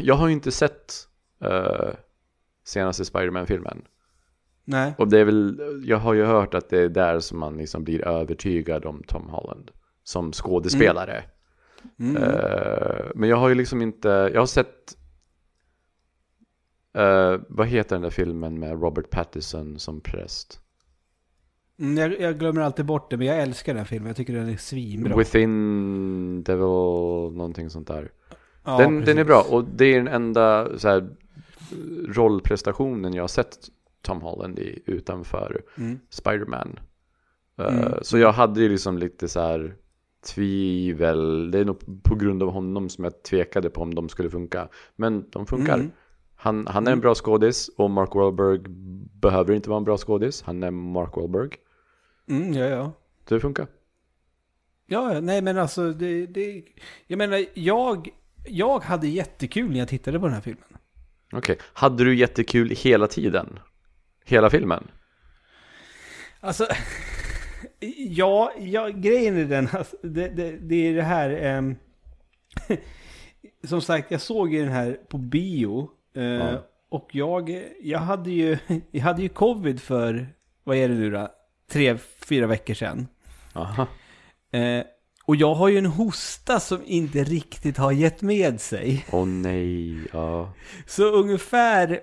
[0.00, 0.94] jag har ju inte sett
[1.44, 1.90] uh,
[2.64, 3.82] senaste Spider-Man-filmen.
[4.64, 4.94] Nej.
[4.98, 7.84] Och det är väl, jag har ju hört att det är där som man liksom
[7.84, 9.70] blir övertygad om Tom Holland
[10.04, 11.24] som skådespelare.
[11.98, 12.22] Mm.
[12.22, 14.96] Eh, men jag har ju liksom inte, jag har sett,
[16.94, 20.58] eh, vad heter den där filmen med Robert Pattinson som präst?
[21.78, 24.06] Mm, jag, jag glömmer alltid bort det, men jag älskar den filmen.
[24.06, 25.16] Jag tycker den är svinbra.
[25.16, 26.62] Within Devil,
[27.36, 28.10] någonting sånt där.
[28.64, 31.08] ja, den, den är bra och det är den enda så här,
[32.08, 33.58] rollprestationen jag har sett
[34.02, 35.98] Tom Holland i utanför Mm.
[36.10, 36.78] Spider-Man.
[37.58, 37.92] Eh, Mm.
[38.02, 39.74] Så jag hade ju liksom lite så här
[40.34, 44.30] tvivel, det är nog på grund av honom som jag tvekade på om de skulle
[44.30, 44.68] funka.
[44.96, 45.74] Men de funkar.
[45.74, 45.90] Mm.
[46.42, 48.58] Han, han är en bra skådis och Mark Wahlberg
[49.20, 50.42] behöver inte vara en bra skådis.
[50.42, 51.50] Han är Mark Wahlberg.
[52.28, 52.92] Mm, ja, ja.
[53.28, 53.66] Det funkar.
[54.86, 56.64] Ja, nej men alltså det, det...
[57.06, 58.08] Jag menar, jag,
[58.44, 60.76] jag hade jättekul när jag tittade på den här filmen.
[61.32, 63.58] Okej, hade du jättekul hela tiden?
[64.24, 64.90] Hela filmen?
[66.40, 66.66] Alltså,
[67.96, 71.30] ja, ja grejen är den, alltså, det, det, det är det här...
[71.30, 71.76] ehm,
[73.64, 75.90] som sagt, jag såg ju den här på bio.
[76.16, 76.66] Eh, Ja.
[76.88, 78.58] Och jag, jag, hade ju,
[78.90, 80.28] jag hade ju covid för,
[80.64, 81.28] vad är det nu då?
[81.70, 83.06] Tre, fyra veckor sedan.
[83.52, 83.86] Aha.
[84.52, 84.84] Eh,
[85.24, 89.06] och jag har ju en hosta som inte riktigt har gett med sig.
[89.10, 90.52] Åh nej, ja.
[90.86, 92.00] Så ungefär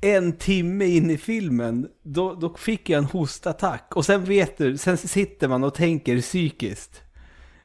[0.00, 3.96] en timme in i filmen, då, då fick jag en hostattack.
[3.96, 7.02] Och sen vet du, sen sitter man och tänker psykiskt.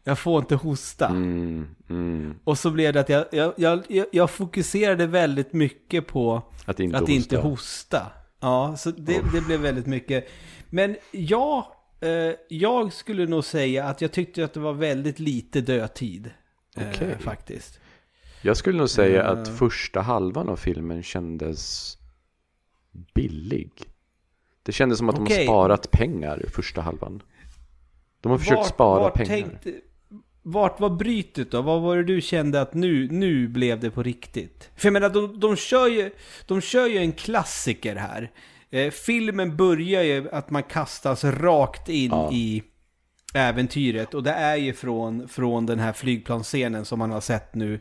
[0.07, 1.07] Jag får inte hosta.
[1.07, 2.35] Mm, mm.
[2.43, 6.79] Och så blev det att jag, jag, jag, jag- jag fokuserade väldigt mycket på Att
[6.79, 7.13] inte att hosta.
[7.13, 8.07] inte hosta.
[8.39, 10.27] Ja, så det, det blev väldigt mycket.
[10.69, 12.09] Men ja, eh,
[12.49, 16.31] jag skulle nog säga att jag tyckte att det var väldigt lite dödtid.
[16.77, 17.15] eh, Okej.
[17.19, 17.79] faktiskt.
[18.41, 19.29] Jag skulle nog säga Eh.
[19.29, 21.97] att första halvan av filmen kändes
[23.13, 23.71] billig.
[24.63, 27.21] Det kändes som att de har sparat pengar första halvan.
[28.21, 29.29] De har försökt Vart- spara vart pengar.
[29.29, 29.73] tänkte-
[30.45, 31.61] vart var brytet då?
[31.61, 34.69] Vad var det du kände att nu, nu blev det på riktigt?
[34.75, 36.11] För jag menar, de, de, kör, ju,
[36.45, 38.31] de kör ju en klassiker här.
[38.69, 42.29] Eh, filmen börjar ju att man kastas rakt in Ja.
[42.33, 42.63] i
[43.33, 44.13] äventyret.
[44.13, 47.79] Och det är ju från, från den här flygplansscenen som man har sett nu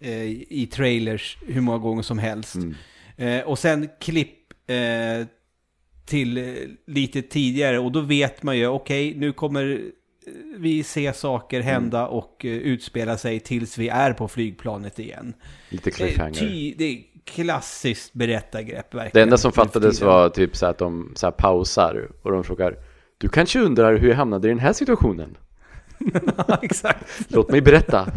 [0.00, 2.54] eh, i trailers hur många gånger som helst.
[2.54, 2.74] Mm.
[3.16, 5.26] Eh, och sen klipp eh,
[6.06, 6.54] till eh,
[6.86, 9.80] lite tidigare och då vet man ju, okej, nu kommer
[10.56, 15.34] vi se saker hända och eh, utspela sig tills vi är på flygplanet igen.
[15.68, 16.34] Lite cliffhanger.
[16.34, 19.10] ty, det är klassiskt berättargrepp verkligen.
[19.12, 22.76] Det enda som fattades var typ så att de så pausar och de frågar
[23.18, 25.36] Du kanske undrar hur jag hamnade i den här situationen?
[26.36, 27.06] Ja, exakt.
[27.28, 28.06] Låt mig berätta.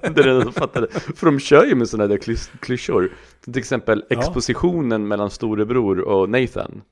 [0.00, 0.90] det är det enda som fattades.
[1.16, 3.12] För de kör ju med sådana där klys- klyschor.
[3.44, 4.18] Till exempel Ja.
[4.18, 6.82] expositionen mellan storebror och Nathan.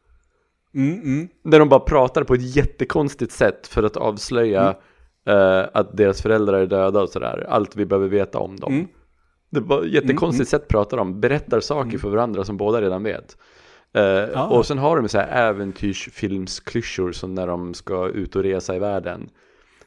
[0.77, 1.29] Mm, mm.
[1.45, 4.75] Där de bara pratar på ett jättekonstigt sätt för att avslöja
[5.27, 5.61] Mm.
[5.61, 7.47] eh, att deras föräldrar är döda och sådär.
[7.49, 8.73] Allt vi behöver veta om dem.
[8.73, 8.87] Mm.
[9.51, 11.21] Det var ett jättekonstigt sätt pratar de.
[11.21, 13.37] Berättar saker för varandra som båda redan vet.
[13.95, 18.77] Eh, Och sen har de så här äventyrsfilmsklyschor som när de ska ut och resa
[18.77, 19.29] i världen.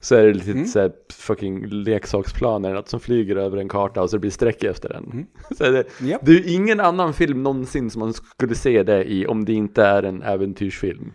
[0.01, 0.67] Så är det lite Mm.
[0.67, 4.89] så fucking leksaksplaner, något som flyger över en karta och så det blir streck efter
[4.89, 5.03] den.
[5.11, 5.25] Mm.
[5.57, 6.21] Så är det, Japp.
[6.25, 9.53] det är ju ingen annan film någonsin som man skulle se det i om det
[9.53, 11.11] inte är en äventyrsfilm.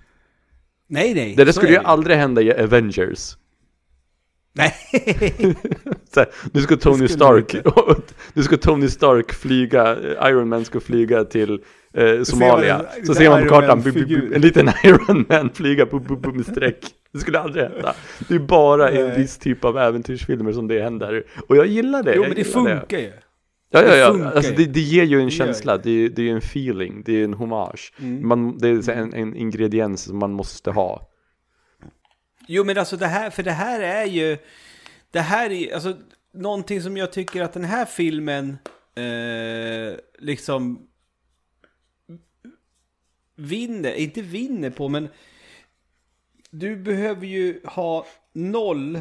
[0.88, 1.35] Nej, nej.
[1.37, 3.37] Det där skulle ju aldrig hända i Avengers.
[4.53, 4.73] Nej.
[6.16, 7.62] Här, nu ska Tony Stark, det
[8.35, 9.97] nu ska Tony Stark flyga,
[10.31, 11.61] Iron Man ska flyga till
[11.92, 12.87] eh, Somalia.
[13.07, 13.83] Så ser man på kartan,
[14.35, 16.85] en liten Iron Man flyga på, på, på med streck.
[17.14, 17.94] Det skulle aldrig hända.
[18.29, 21.24] Det är bara i en viss typ av äventyrsfilmer som det händer.
[21.48, 22.14] Och jag gillar det.
[22.14, 23.12] Jo, men det funkar ju.
[23.70, 24.12] Ja, ja, det ja.
[24.12, 25.83] funkar Alltså, det, det ger ju en Det känsla, det.
[25.83, 27.92] det är, det är en feeling, det är en hommage.
[27.98, 28.29] Mm.
[28.29, 31.11] Man, det är en, en ingrediens som man måste ha.
[32.48, 34.38] Jo men alltså det här, för det här är ju,
[35.11, 35.96] det här är alltså
[36.33, 38.59] någonting som jag tycker att den här filmen
[38.94, 40.87] eh, liksom
[43.37, 45.09] vinner, inte vinner på men
[46.55, 49.01] du behöver ju ha noll,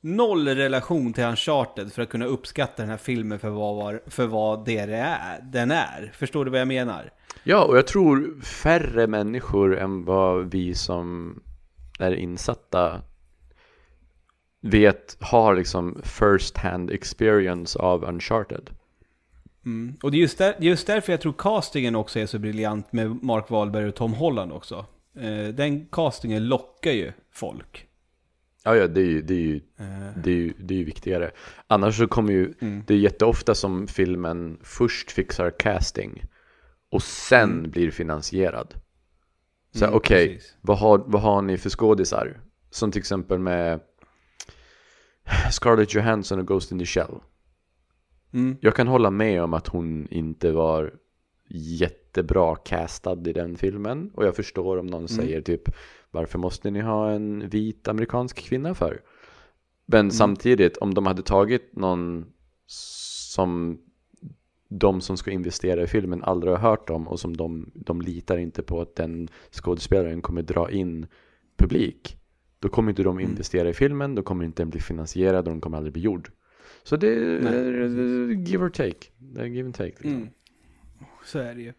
[0.00, 4.64] noll relation till Uncharted för att kunna uppskatta den här filmen för vad, för vad
[4.64, 6.12] det är, den är.
[6.14, 7.10] Förstår du vad jag menar?
[7.44, 11.40] Ja, och jag tror färre människor än vad vi som
[11.98, 13.02] är insatta
[14.60, 18.70] vet, har liksom first hand experience av Uncharted.
[19.64, 19.96] Mm.
[20.02, 23.22] Och det är just, där, just därför jag tror castingen också är så briljant med
[23.24, 24.86] Mark Wahlberg och Tom Holland också.
[25.16, 27.86] Eh, den castingen lockar ju folk.
[28.64, 30.84] Ja, ja det är ju, det är ju, Eh, det är ju, det är ju
[30.84, 31.30] viktigare.
[31.66, 32.82] Annars så kommer ju, Mm.
[32.86, 36.22] det är jätteofta som filmen först fixar casting
[36.90, 37.70] och sen Mm.
[37.70, 38.74] blir finansierad.
[39.72, 40.56] Så Mm, okej, precis.
[40.60, 42.40] vad, har, vad har ni för skådisar?
[42.70, 43.80] Som till exempel med
[45.52, 47.14] Scarlett Johansson och Ghost in the Shell.
[48.32, 48.56] Mm.
[48.60, 50.94] Jag kan hålla med om att hon inte var
[51.48, 54.10] jättebra castad i den filmen.
[54.14, 55.08] Och jag förstår om någon Mm.
[55.08, 55.62] säger typ
[56.10, 59.00] varför måste ni ha en vit amerikansk kvinna för?
[59.86, 60.10] Men Mm.
[60.10, 62.26] samtidigt, om de hade tagit någon
[62.66, 63.78] som
[64.68, 68.36] de som ska investera i filmen aldrig har hört om och som de, de litar
[68.36, 71.06] inte på att den skådespelaren kommer dra in
[71.56, 72.16] publik.
[72.58, 73.30] Då kommer inte de Mm.
[73.30, 76.30] investera i filmen, då kommer inte den bli finansierad och den kommer aldrig bli gjord.
[76.82, 79.06] Så det är give or take.
[79.18, 79.90] Det är give and take.
[79.90, 80.10] Liksom.
[80.10, 80.28] Mm.
[81.26, 81.72] Så är det ju.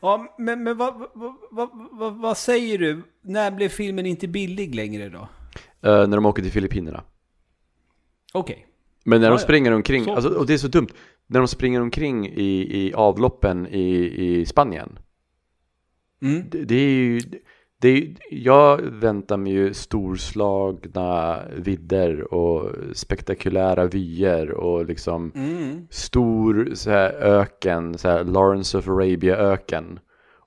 [0.00, 3.02] Ja, men, men vad, vad, vad, vad, vad säger du?
[3.22, 5.28] När blev filmen inte billig längre då?
[5.88, 7.02] Eh, när de åker till Filippinerna.
[8.32, 8.66] Okej.
[9.04, 9.44] Men när Ja, de ja.
[9.44, 10.14] springer omkring, Så.
[10.14, 10.88] alltså, och det är så dumt.
[11.26, 14.98] När de springer omkring i, i avloppen i, i Spanien.
[16.22, 16.42] Mm.
[16.50, 17.20] Det, det är ju,
[17.84, 25.86] det är, jag väntar mig ju storslagna vidder och spektakulära vyer och liksom Mm.
[25.90, 29.98] stor så här, öken, så här, Lawrence of Arabia öken.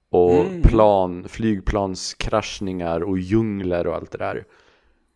[0.10, 0.62] Och Mm.
[0.62, 4.44] plan, flygplanskraschningar och djungler och allt det där.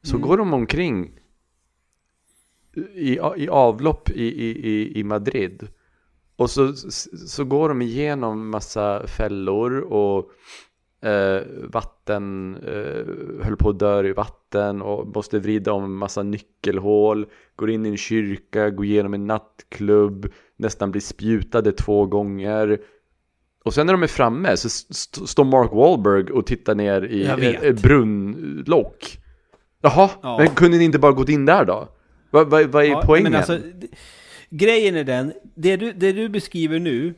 [0.03, 0.27] Så Mm.
[0.27, 1.11] går de omkring
[2.95, 5.67] i, i avlopp i, i, i- i Madrid.
[6.35, 6.73] Och så,
[7.27, 10.31] så går de igenom massa fällor och
[11.01, 11.41] eh,
[11.73, 17.25] vatten eh, höll på att dö i vatten och måste vrida om massa nyckelhål.
[17.55, 22.79] Går in i en kyrka, går igenom en nattklubb, nästan blir spjutade två gånger.
[23.63, 27.23] Och sen när de är framme så st- står Mark Wahlberg och tittar ner i
[27.61, 29.17] ett, brunnlock.
[29.81, 30.37] Jaha, Ja.
[30.37, 31.87] men kunde ni inte bara gått in där då?
[32.31, 33.35] Vad vad- vad är Ja, poängen?
[33.35, 33.59] Alltså,
[34.49, 37.13] grejen är den, det du, det du beskriver nu,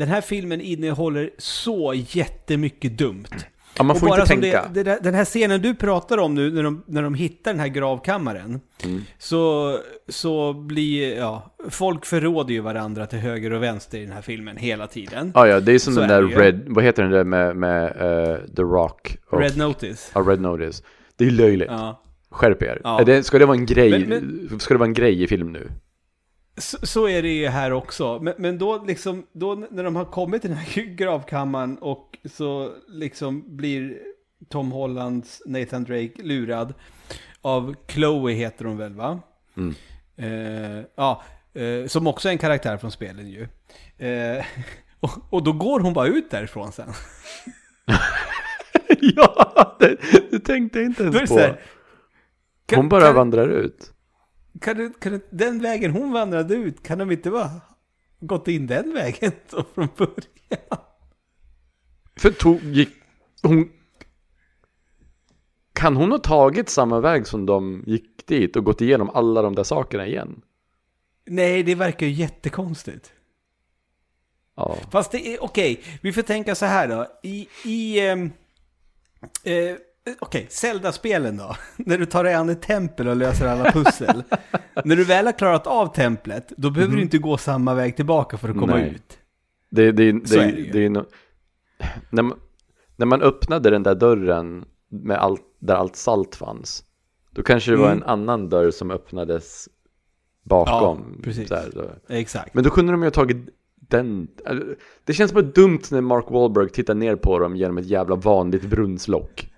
[0.00, 3.24] den här filmen innehåller så jättemycket dumt.
[3.76, 4.68] ja, man får inte tänka.
[4.74, 7.60] Det, det den här scenen du pratar om nu, när de, när de hittar den
[7.60, 9.00] här gravkammaren, Mm.
[9.18, 9.76] så,
[10.08, 14.56] så blir, ja, folk förråder ju varandra till höger och vänster i den här filmen
[14.56, 15.32] hela tiden.
[15.34, 16.28] Ja, ja, det är som Så den är där.
[16.28, 19.16] Red, vad heter den där med, med eh, The Rock?
[19.30, 20.10] Och, Red Notice.
[20.14, 20.82] Ja, Red Notice.
[21.16, 21.68] Det är löjligt.
[21.70, 22.02] Ja.
[22.30, 22.80] Skärp er.
[22.84, 23.22] Ja.
[23.22, 24.06] Ska det vara en grej?
[24.06, 25.70] Men- Ska det vara en grej i film nu?
[26.60, 28.18] Så, så är det ju här också.
[28.22, 32.72] Men, men då liksom, då när de har kommit till den här gravkammaren och så
[32.88, 33.98] liksom blir
[34.48, 36.74] Tom Hollands Nathan Drake lurad
[37.40, 39.20] av Chloe heter hon väl va?
[39.56, 39.74] Mm.
[40.16, 41.22] Eh, ja,
[41.54, 43.42] eh, som också är en karaktär från spelen ju.
[44.08, 44.44] Eh,
[45.00, 46.92] och, och då går hon bara ut därifrån sen.
[49.00, 49.96] ja, det,
[50.30, 51.38] det tänkte jag inte ens på.
[51.38, 51.60] här,
[52.66, 53.92] kan- Hon bara kan- vandrar ut.
[54.60, 57.60] Kan, det, kan det, den vägen hon vandrade ut, kan de inte bara
[58.20, 60.80] gått in den vägen då från början?
[62.16, 62.90] För tog, gick,
[63.42, 63.70] hon...
[65.72, 69.54] Kan hon ha tagit samma väg som de gick dit och gått igenom alla de
[69.54, 70.42] där sakerna igen?
[71.26, 73.12] Nej, det verkar ju jättekonstigt.
[74.54, 74.76] Ja.
[74.90, 77.06] Fast det är, okej, vi får tänka så här då.
[77.22, 78.30] I, i ehm,
[79.44, 79.76] eh,
[80.20, 81.56] okej, Zelda-spelen då.
[81.76, 84.22] När du tar dig an ett tempel och löser alla pussel.
[84.84, 88.36] När du väl har klarat av templet, då behöver du inte gå samma väg tillbaka
[88.36, 88.90] för att komma Nej.
[88.94, 89.18] ut.
[89.70, 90.70] Det, det, det, Så är det, ju.
[90.72, 91.04] det är no...
[92.10, 92.38] när, man,
[92.96, 96.84] när man öppnade den där dörren med allt, där allt salt fanns.
[97.30, 98.02] Då kanske det var Mm.
[98.02, 99.68] en annan dörr som öppnades
[100.44, 101.14] bakom.
[101.16, 101.48] Ja, precis.
[101.48, 101.90] Då.
[102.08, 102.54] Exakt.
[102.54, 103.36] Men då kunde de ju ha tagit
[103.74, 104.28] den.
[104.46, 108.16] eller, Det känns bara dumt när Mark Wahlberg tittar ner på dem genom ett jävla
[108.16, 109.49] vanligt brunnslock.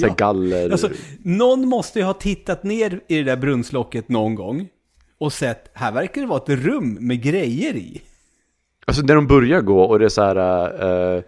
[0.00, 0.14] Så Ja.
[0.18, 0.70] galler.
[0.70, 0.88] Alltså,
[1.22, 4.68] någon måste ju ha tittat ner i det där brunnslocket någon gång
[5.18, 8.02] och sett, här verkar det vara ett rum med grejer i.
[8.86, 11.22] Alltså när de börjar gå och det är så här uh,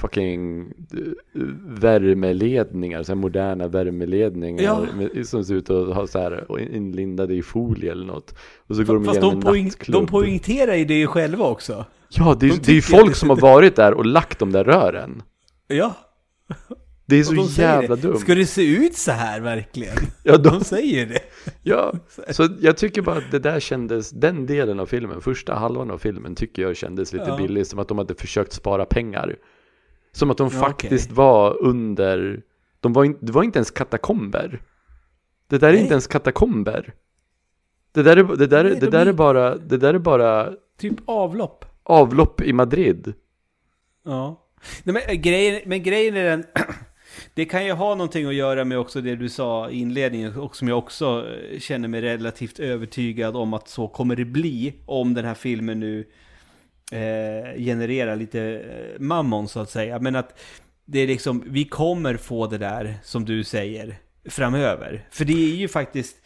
[0.00, 4.84] fucking uh, värmeledningar, så här moderna värmeledningar Ja.
[4.96, 8.34] med, som ser ut att ha så här inlindade i folie eller något.
[8.66, 11.84] Och så går de Fast de, en poäng, de poängterar ju det själva också.
[12.08, 14.64] ja, det de det är ju folk som har varit där och lagt de där
[14.64, 15.22] rören.
[15.68, 15.94] Ja.
[17.08, 18.16] Det är så de jävla dumt.
[18.18, 19.96] Ska det se ut så här verkligen?
[20.22, 21.20] Ja, de, De säger det.
[21.62, 21.92] ja,
[22.30, 25.98] så jag tycker bara att det där kändes, den delen av filmen, första halvan av
[25.98, 27.36] filmen tycker jag kändes lite Ja.
[27.36, 29.36] billig, som att de hade försökt spara pengar.
[30.12, 31.16] Som att de Ja, faktiskt okej.
[31.16, 32.42] var under,
[32.80, 34.62] de var in, det var inte ens katakomber.
[35.48, 35.80] Det där är Nej.
[35.80, 36.94] inte ens katakomber.
[37.92, 39.94] Det där är, det där, är- Nej, det de där är- är bara, det där
[39.94, 41.64] är bara Typ avlopp.
[41.82, 43.14] Avlopp i Madrid.
[44.04, 44.42] Ja.
[44.84, 46.44] Nej, men, eh, grejen, men grejen är den...
[47.34, 50.56] Det kan ju ha någonting att göra med också det du sa i inledningen och
[50.56, 55.14] som jag också eh, känner mig relativt övertygad om att så kommer det bli om
[55.14, 56.04] den här filmen nu
[56.92, 59.98] eh, genererar lite eh, mammon så att säga.
[59.98, 60.40] Men att
[60.84, 65.08] det är liksom, vi kommer få det där som du säger framöver.
[65.10, 66.16] För det är ju faktiskt,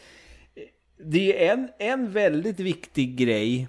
[0.55, 0.62] eh,
[1.05, 3.68] det är en, en väldigt viktig grej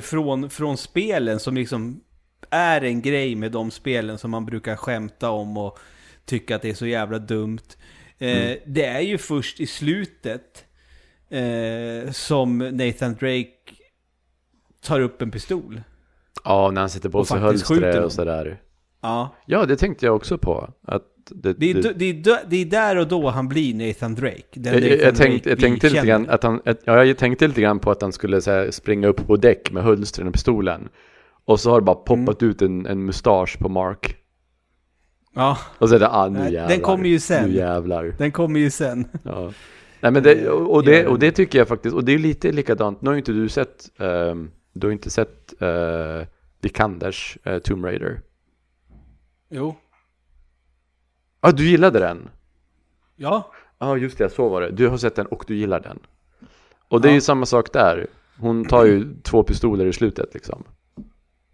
[0.00, 2.00] från, från spelen som liksom
[2.50, 5.78] är en grej med de spelen som man brukar skämta om och
[6.30, 7.58] tycka att det är så jävla dumt.
[8.18, 8.58] Eh, Mm.
[8.66, 10.64] Det är ju först i slutet
[11.30, 13.48] eh, som Nathan Drake
[14.84, 15.80] tar upp en pistol.
[16.44, 18.60] Ja, när han sätter på sig hölstret och sådär.
[19.02, 19.34] Ja.
[19.46, 20.70] Ja, det tänkte jag också på.
[20.86, 24.44] Att det, Det är, det, är, det är där och då han blir Nathan Drake.
[24.52, 27.18] Den jag, Nathan jag, tänkte, Drake jag tänkte lite grann att han, att, ja, jag
[27.18, 30.32] tänkte lite grann på att han skulle här, springa upp på däck med hölstren och
[30.32, 30.88] pistolen.
[31.44, 32.50] Och så har det bara poppat Mm.
[32.50, 34.16] ut en, en mustasch på Mark.
[35.34, 36.68] Ja, Och så är det, ah nu jävlar.
[36.68, 37.48] den kommer ju sen.
[37.50, 38.14] Nu jävlar.
[38.18, 39.08] den kommer ju sen.
[39.22, 39.52] Ja.
[40.00, 42.52] Nej men det, och, och, det, och det tycker jag faktiskt, och det är lite
[42.52, 46.26] likadant, nu har ju inte du sett, ehm, du har inte sett uh,
[46.60, 48.20] Vikanders uh, Tomb Raider.
[49.50, 49.76] Jo.
[51.40, 52.28] Ja, ah, du gillade den?
[53.16, 53.52] Ja.
[53.78, 54.70] Ja, just det, så var det.
[54.70, 55.98] Du har sett den och du gillar den.
[56.88, 57.14] Och det är Ja.
[57.14, 58.06] ju samma sak där.
[58.38, 60.64] Hon tar ju två pistoler i slutet liksom.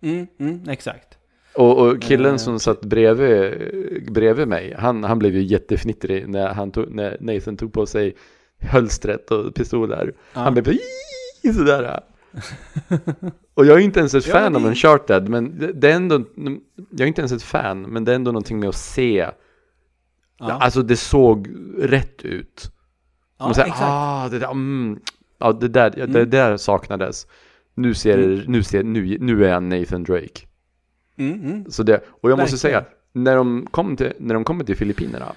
[0.00, 1.15] Mm, mm, exakt.
[1.56, 6.48] Och, och killen Eh, som satt bredvid, bredvid mig, han, han blev ju jättefnittrig när,
[6.54, 8.16] han tog, när Nathan tog på sig
[8.60, 10.12] hölstret och pistoler.
[10.34, 10.40] Ja.
[10.40, 10.78] Han blev
[11.54, 12.00] sådär.
[13.54, 15.96] och jag är inte ens ett Ja, fan det- av Uncharted, men det, det är
[15.96, 16.24] ändå,
[16.90, 19.26] jag är inte ens ett fan, men det är ändå någonting med att se.
[20.38, 22.70] Ja, Alltså det såg rätt ut.
[23.38, 23.84] ja Man säger, exakt.
[23.86, 24.98] ah, det där, mm,
[25.38, 26.30] ja, det där, ja, det Mm.
[26.30, 27.26] där saknades.
[27.74, 30.40] Nu ser, nu ser, nu, nu är han Nathan Drake.
[31.18, 31.70] Mm, mm.
[31.70, 35.32] Så det, och jag måste säga, när de, kom till, när de kommer till Filippinerna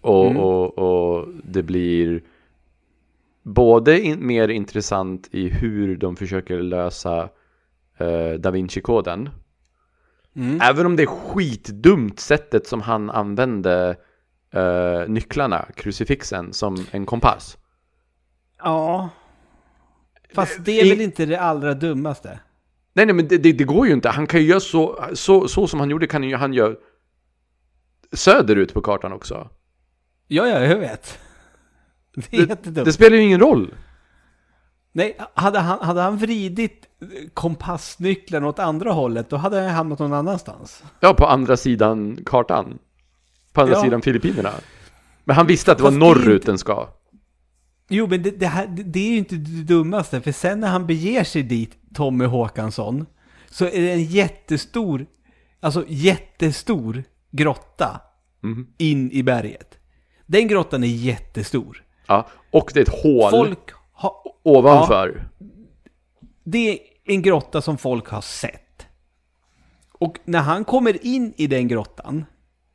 [0.00, 0.36] och, Mm.
[0.36, 2.22] och, och det blir
[3.42, 7.28] både in, mer intressant i hur de försöker lösa
[7.98, 9.30] eh, Da Vinci-koden.
[10.36, 10.60] Mm.
[10.62, 13.96] Även om det är skitdumt sättet som han använde
[14.50, 17.58] eh, nycklarna, krucifixen, som en kompass.
[18.58, 19.08] Ja.
[20.34, 22.40] Fast det är väl inte det allra dummaste?
[22.98, 24.08] Nej, nej, men det, det, det går ju inte.
[24.08, 26.74] Han kan ju göra så, så, så som han gjorde kan ju han göra
[28.12, 29.48] söderut på kartan också.
[30.28, 31.18] Ja, ja, jag vet.
[32.14, 32.84] Det är jättedumt.
[32.84, 33.74] Det spelar ju ingen roll.
[34.92, 36.86] Nej, hade han, hade han vridit
[37.34, 40.82] kompassnyckeln åt andra hållet, då hade han hamnat någon annanstans.
[41.00, 42.78] Ja, på andra sidan kartan.
[43.52, 43.82] På andra Ja.
[43.82, 44.50] sidan Filippinerna.
[45.24, 46.88] Men han visste att det var Fast det norrut inte- den ska.
[47.88, 50.68] Jo, men det, det, här, det, det är ju inte det dummaste, för sen när
[50.68, 53.06] han beger sig dit, Tommy Håkansson,
[53.50, 55.06] så är det en jättestor,
[55.60, 58.00] alltså jättestor grotta
[58.40, 58.66] Mhm.
[58.78, 59.78] in i berget.
[60.26, 61.84] Den grottan är jättestor.
[62.06, 65.28] Ja, och det är ett hål Folk har, ovanför.
[66.44, 68.86] det är en grotta som folk har sett.
[69.92, 72.24] Och när han kommer in i den grottan,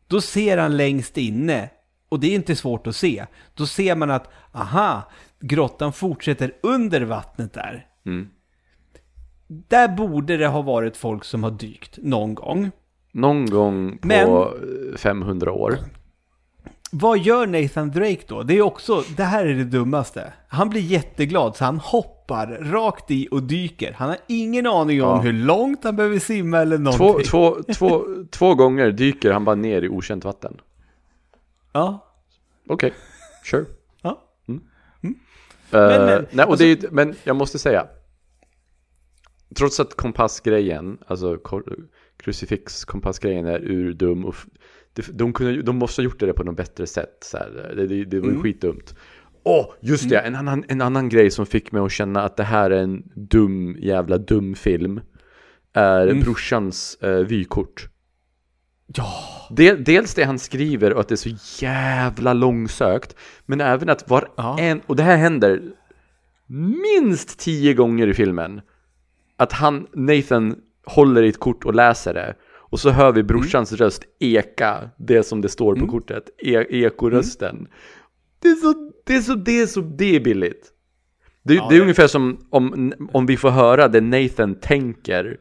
[0.08, 1.70] då ser han längst inne,
[2.10, 5.02] och det är inte svårt att se, då ser man att, aha,
[5.40, 7.88] grottan fortsätter under vattnet där.
[8.06, 8.30] Mm.
[9.68, 12.72] Där borde det ha varit folk som har dykt någon gång.
[13.12, 15.78] Någon gång på Men- eh, 500 år.
[16.92, 18.44] Vad gör Nathan Drake då?
[18.44, 20.34] Det är också, det här är det dummaste.
[20.48, 23.94] Han blir jätteglad så han hoppar rakt i och dyker.
[23.98, 25.18] Han har ingen aning om Ja.
[25.22, 27.26] hur långt han behöver simma eller Två, någonting.
[27.30, 30.62] två, två, två gånger dyker han bara ner i okänt vatten.
[31.74, 32.06] Ja.
[32.70, 32.94] Okej,
[33.44, 33.66] sure.
[34.02, 34.22] ja.
[34.48, 34.54] Eh,
[35.72, 37.88] Men, men, alltså- nej, och det är, men jag måste säga.
[39.56, 41.76] Trots att kompassgrejen, alltså kor-
[42.18, 44.36] krucifix kompassgrejen är urdum och
[45.12, 47.18] de, kunde, de måste ha gjort det på något bättre sätt.
[47.22, 47.74] Så här.
[47.76, 48.44] Det, det, det var ju Mm.
[48.44, 48.96] skitdumt.
[49.44, 50.18] Åh, just det!
[50.20, 53.04] En, annan, en annan grej som fick mig att känna att det här är en
[53.16, 55.02] dum, jävla dum film.
[55.74, 56.20] Är Mm.
[56.24, 57.88] brorsans eh, vykort.
[58.96, 59.14] Ja.
[59.50, 63.16] Del, dels det han skriver och att det är så jävla långsökt.
[63.46, 64.60] Men även att var Ja.
[64.60, 65.62] en, och det här händer
[66.48, 68.62] minst tio gånger i filmen.
[69.44, 72.36] Att han, Nathan, håller i ett kort och läser det.
[72.54, 75.90] Och så hör vi brorsans röst eka det som det står på Mm.
[75.92, 76.30] kortet.
[76.38, 77.68] E, ekorösten.
[78.42, 80.70] Det är så, det är så, det är så, det är billigt.
[81.44, 85.38] Det, Ja, det är det- ungefär som om, om vi får höra det Nathan tänker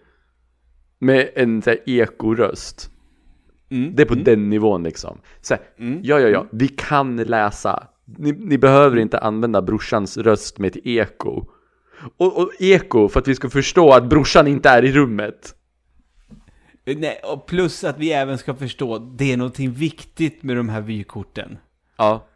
[0.99, 2.91] med en så här, ekoröst.
[3.71, 3.95] Mm.
[3.97, 5.19] Det är på den nivån liksom.
[5.41, 6.01] Så här, Mm.
[6.03, 7.87] ja, ja, ja, vi kan läsa.
[8.19, 11.45] Ni, ni behöver inte använda brorsans röst med ett eko.
[12.17, 15.55] Och, och eko för att vi ska förstå att brorsan inte är i rummet.
[16.85, 20.81] Nej, och plus att vi även ska förstå, det är någonting viktigt med de här
[20.81, 21.59] vykorten.
[21.97, 22.27] Ja.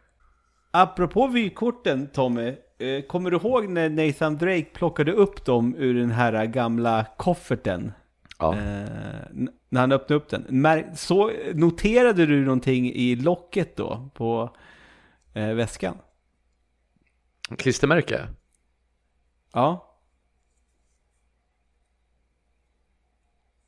[0.71, 2.47] Apropå vykorten, Tommy.
[2.79, 7.91] eh, Kommer du ihåg när Nathan Drake plockade upp dem ur den här gamla kofferten?
[8.39, 8.53] Ja.
[8.53, 8.59] Eh,
[9.69, 10.95] när han öppnade upp den.
[10.95, 14.55] Så, noterade du någonting i locket då på
[15.33, 15.97] eh, väskan?
[17.57, 18.27] Klistermärke?
[19.53, 19.83] Ja,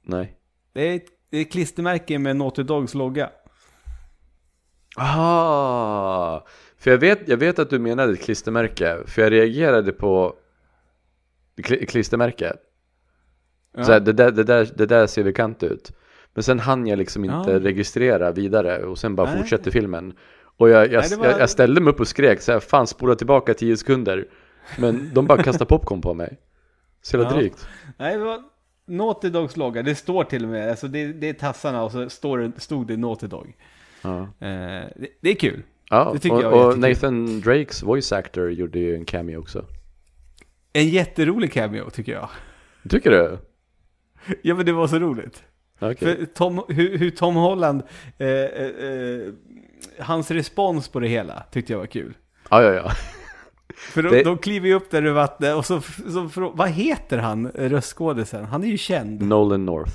[0.01, 0.37] Nej.
[0.73, 3.29] det är ett, det är ett klistermärke med Naughty Dogs logga.
[4.95, 6.45] Ah,
[6.77, 10.35] för jag vet, jag vet att du menade ett klistermärke, för jag reagerade på
[11.63, 12.53] kli, klistermärke.
[13.77, 13.83] Ja.
[13.83, 15.91] Så här, det, där, det, där, det där ser bekant ut.
[16.33, 17.59] Men sen hann jag liksom inte Ja.
[17.59, 19.37] registrera vidare och sen bara Nej.
[19.39, 20.13] fortsätter filmen.
[20.57, 22.87] Och jag, jag, Nej, var- jag, jag ställde mig upp och skrek så här, fan
[22.87, 24.27] spola tillbaka 10 sekunder.
[24.77, 26.37] Men de bara kastade popcorn på mig.
[27.01, 27.37] Så jävla Ja.
[27.37, 27.67] drygt.
[27.97, 28.41] Nej, det var
[28.85, 29.81] Naughty Dogs logga.
[29.83, 32.87] Det står till och med, alltså det, det är tassarna och så står det, stod
[32.87, 33.55] det Naughty Dog.
[34.01, 34.27] Ja, Eh,
[34.95, 35.63] det, det är kul.
[35.89, 36.79] ja Det tycker och, jag var och.
[36.79, 39.65] Nathan Drakes voice actor gjorde ju en cameo också.
[40.73, 42.29] En jätterolig cameo tycker jag.
[42.89, 43.37] Tycker du?
[44.41, 45.43] Ja men det var så roligt.
[45.79, 45.95] Okej.
[45.97, 47.83] För Tom, hur, hur Tom Holland,
[48.17, 49.33] eh, eh, eh,
[49.99, 52.13] hans respons på det hela tyckte jag var kul.
[52.49, 52.91] Ja, ja, ja.
[53.79, 57.17] För de, Det- de kliver ju upp där i vattnet och så, så vad heter
[57.17, 58.45] han, röstskådisen?
[58.45, 59.21] Han är ju känd.
[59.21, 59.91] Nolan North.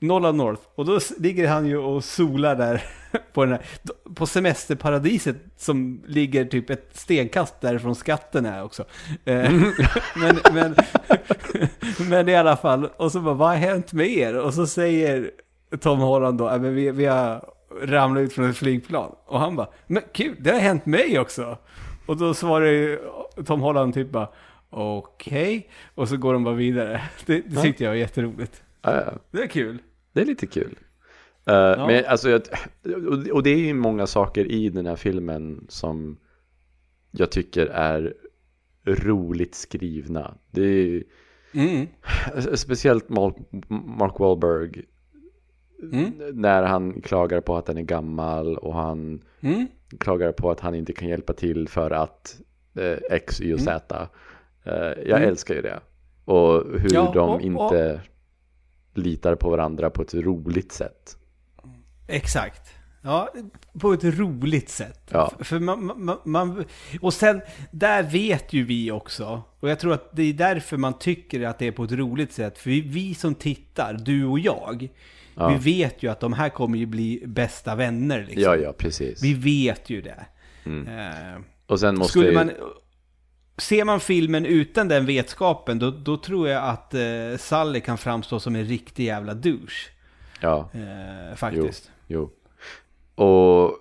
[0.00, 0.62] Nolan North.
[0.74, 2.82] Och då ligger han ju och solar där
[3.32, 3.62] på den här,
[4.14, 8.84] på semesterparadiset som ligger typ ett stenkast därifrån skatten är också.
[9.24, 9.52] Eh,
[10.16, 10.74] men, men,
[12.10, 14.38] men i alla fall, och så bara, vad har hänt med er?
[14.38, 15.30] Och så säger
[15.80, 17.44] Tom Holland då, "Ja, men vi, vi har
[17.82, 19.12] ramlat ut från ett flygplan.
[19.26, 21.58] Och han bara, men kul, det har hänt mig också.
[22.06, 22.98] Och då svarar ju
[23.46, 24.28] Tom Holland typ bara,
[24.70, 25.70] okej.
[25.94, 27.02] Och så går de bara vidare.
[27.26, 28.62] Det, det tyckte jag var jätteroligt.
[28.82, 29.12] Ja, ja.
[29.30, 29.78] Det är kul.
[30.12, 30.74] Det är lite kul.
[31.46, 32.42] Eh, Men alltså, jag,
[33.32, 36.16] och- det är ju många saker i den här filmen som
[37.10, 38.14] jag tycker är
[38.86, 40.34] roligt skrivna.
[40.50, 41.04] Det är ju-
[41.54, 41.86] Mm.
[42.54, 43.34] speciellt Mark,
[43.98, 44.82] Mark Wahlberg
[45.92, 46.12] Mm.
[46.32, 49.66] när han klagar på att han är gammal och han Mm.
[50.00, 52.36] klagar på att han inte kan hjälpa till för att
[52.78, 54.08] eh, X, Y och Z.
[54.64, 55.22] Eh, jag Mm.
[55.28, 55.80] älskar ju det.
[56.24, 58.00] Och hur Ja, de och- och- inte
[58.94, 61.16] litar på varandra på ett roligt sätt.
[62.08, 62.70] Exakt.
[63.02, 63.28] Ja,
[63.80, 65.00] på ett roligt sätt.
[65.10, 65.32] Ja.
[65.40, 66.64] För man, man, man,
[67.00, 70.98] och sen, där vet ju vi också, och jag tror att det är därför man
[70.98, 74.38] tycker att det är på ett roligt sätt, för vi, vi som tittar, du och
[74.38, 74.88] jag,
[75.36, 75.48] Ja.
[75.48, 78.20] vi vet ju att de här kommer ju bli bästa vänner.
[78.24, 78.42] Liksom.
[78.42, 79.22] Ja, ja, precis.
[79.22, 80.26] Vi vet ju det.
[80.64, 80.98] Mm.
[80.98, 82.50] Eh, Och sen måste skulle ju- man,
[83.58, 87.00] ser man filmen utan den vetskapen, då, då tror jag att eh,
[87.38, 89.90] Sally kan framstå som en riktig jävla douche.
[90.40, 91.90] Ja, Eh, faktiskt.
[92.06, 92.30] jo.
[93.14, 93.78] Och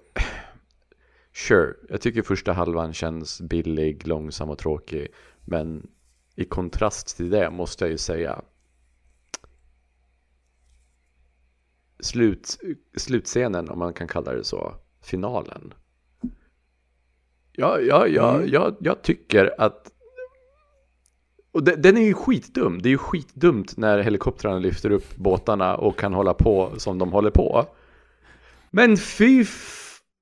[1.47, 5.07] sure, jag tycker första halvan känns billig, långsam och tråkig.
[5.45, 5.87] Men
[6.35, 8.41] i kontrast till det måste jag ju säga
[12.03, 12.57] slut,
[12.97, 14.73] slutscenen, om man kan kalla det så,
[15.03, 15.73] finalen.
[17.51, 18.49] Ja, ja, ja, Mm.
[18.49, 19.89] jag, jag tycker att
[21.51, 22.81] och de- den är ju skitdum.
[22.81, 27.11] Det är ju skitdumt när helikoptrarna lyfter upp båtarna och kan hålla på som de
[27.11, 27.65] håller på.
[28.71, 29.45] Men fy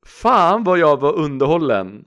[0.06, 2.06] fan vad jag var underhållen.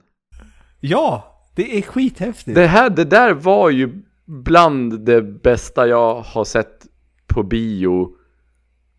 [0.79, 1.23] Ja,
[1.55, 2.55] det är skithäftigt.
[2.55, 6.85] Det, här, det där var ju bland det bästa jag har sett
[7.27, 8.15] på bio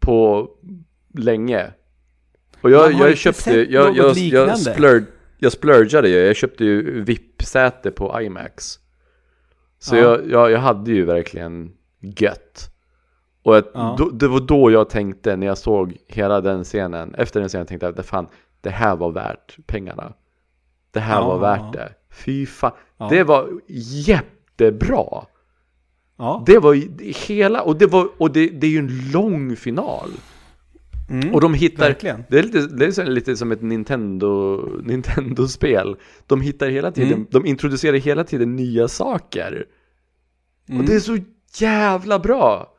[0.07, 0.51] på
[1.15, 1.71] länge.
[2.61, 5.05] Och jag, jag köpte, jag, jag, jag, splurg,
[5.39, 8.79] jag splurgade ju, jag köpte ju VIP-säte på IMAX.
[9.79, 10.01] Så Ja.
[10.03, 12.71] jag, jag, jag hade ju verkligen gött.
[13.43, 13.95] Och att, Ja.
[13.99, 17.67] då, det var då jag tänkte när jag såg hela den scenen, efter den scenen
[17.67, 18.27] tänkte jag att fan,
[18.61, 20.13] det här var värt pengarna.
[20.91, 21.93] Det här Ja, var värt det.
[22.11, 22.73] Fy fan.
[23.11, 25.25] Det var jättebra.
[26.19, 26.43] Ja.
[26.47, 26.89] Det var ju
[27.27, 30.11] hela, och det, var, och det, det är ju en lång final.
[31.11, 31.35] Mm.
[31.35, 32.25] Och de hittar, verkligen.
[32.31, 35.97] det är, lite, det är lite som ett Nintendo, Nintendo-spel.
[36.27, 37.27] De hittar hela tiden, Mm.
[37.31, 39.65] de introducerar hela tiden nya saker.
[40.69, 40.81] Mm.
[40.81, 41.19] Och det är så
[41.59, 42.73] jävla bra.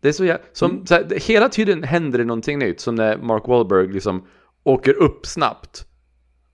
[0.00, 0.86] Det är så jävla, som, Mm.
[0.86, 2.80] så här, hela tiden händer det någonting nytt.
[2.80, 4.26] Som när Mark Wahlberg liksom
[4.64, 5.86] åker upp snabbt.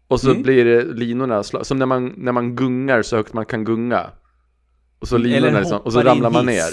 [0.08, 0.42] Och så Mm.
[0.42, 4.10] blir det linorna, som när man, när man gungar så högt man kan gunga.
[4.98, 6.70] Och så linorna Eller liksom, och så ramlar man ner.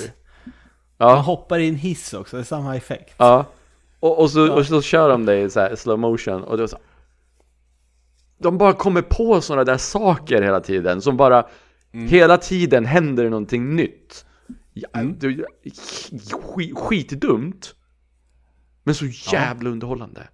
[0.98, 3.16] Man Ja, hoppar i en hiss också, det är samma effekt.
[3.18, 3.46] ja.
[4.00, 6.68] Och, och, så, och så kör de i så här slow motion och det är
[6.68, 6.78] så
[8.38, 11.48] De bara kommer på sådana där saker hela tiden som bara
[11.92, 14.26] Hela tiden händer någonting nytt.
[14.74, 15.46] Ja, det,
[16.42, 17.76] skit, skitdumt.
[18.84, 20.28] Men så jävla underhållande.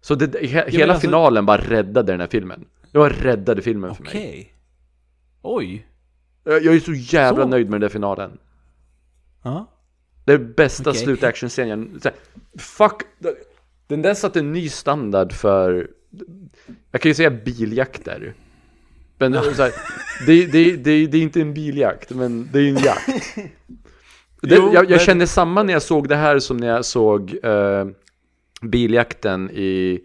[0.00, 2.64] Så det, he, hela alltså- finalen bara räddade den här filmen.
[2.92, 4.10] Det var räddade filmen för mig.
[4.10, 4.54] Okej.
[5.42, 5.86] Oj.
[6.44, 7.48] Jag jag är så jävla Så?
[7.48, 8.38] nöjd med den där finalen.
[9.42, 9.70] Ja.
[10.24, 11.02] Det är bästa Okej.
[11.02, 12.00] slutactionscenen.
[12.58, 13.02] Fuck.
[13.86, 15.90] Den där satte en ny standard för,
[16.90, 18.34] jag kan ju säga biljakter.
[19.18, 19.72] Men så här,
[20.26, 23.08] det, det, det, det är inte en biljakt, men det är en jakt.
[24.46, 27.38] Jo, jag, jag men- kände samma när jag såg det här som när jag såg
[27.42, 27.86] eh,
[28.62, 30.00] biljakten i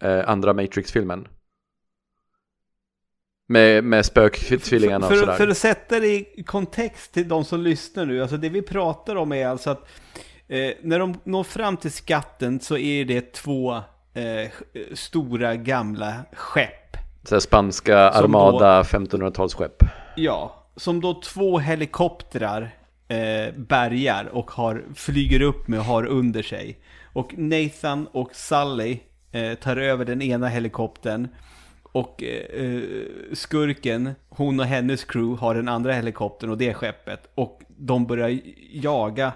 [0.00, 1.28] eh, andra Matrix-filmen.
[3.50, 5.34] Med, med spöktvillingarna och för, sådär.
[5.34, 9.16] för att sätta det i kontext till de som lyssnar nu, alltså det vi pratar
[9.16, 9.88] om är alltså att
[10.48, 13.74] eh, när de når fram till skatten så är det två
[14.14, 14.50] eh,
[14.94, 16.96] stora gamla skepp.
[17.24, 19.88] Så spanska armada 1500-talsskepp.
[20.16, 22.70] Ja, som då två helikoptrar
[23.08, 26.78] eh, bärgar och har, flyger upp med och har under sig.
[27.12, 28.98] Och Nathan och Sally
[29.32, 31.28] eh, tar över den ena helikoptern.
[31.98, 32.82] Och eh, eh,
[33.32, 37.20] skurken, hon och hennes crew har den andra helikoptern och det skeppet.
[37.34, 38.38] Och de börjar
[38.72, 39.32] jaga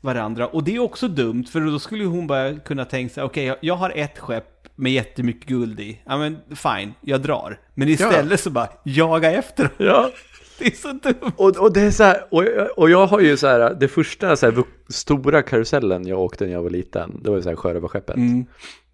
[0.00, 0.46] varandra.
[0.46, 3.56] Och det är också dumt, för då skulle hon bara kunna tänka sig, okej, jag,
[3.60, 6.00] jag har ett skepp med jättemycket guld i.
[6.06, 7.58] Ja men fine, jag drar.
[7.74, 9.70] Men istället så bara, jaga efter.
[9.76, 10.10] Ja.
[10.60, 11.32] Det är så dumt.
[11.36, 13.88] Och, och det är så här, och, jag- och jag har ju så här, det
[13.88, 17.48] första så här, stora karusellen jag åkte när jag var liten, det var ju så
[17.48, 18.16] här Sjörövarskeppet.
[18.16, 18.46] Mm.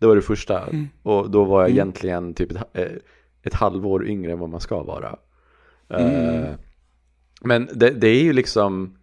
[0.05, 0.68] Det var det första.
[1.02, 2.86] Och då var jag egentligen typ ett, eh,
[3.42, 5.16] ett halvår yngre än vad man ska vara.
[5.90, 6.55] Eh,
[7.40, 8.96] men det, det är ju liksom,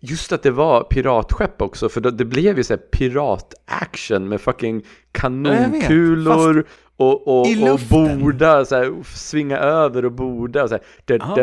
[0.00, 4.40] just att det var piratskepp också, för det, det blev ju så här pirat-action med
[4.40, 4.82] fucking
[5.12, 6.64] kanonkulor
[6.96, 8.20] och, och, och luften.
[8.20, 10.68] borda, så här, svinga över och borda.
[10.68, 11.34] Så här, Ja.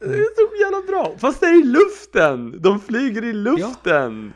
[0.00, 2.62] det är så jävla bra, fast det är i luften!
[2.62, 4.32] De flyger i luften!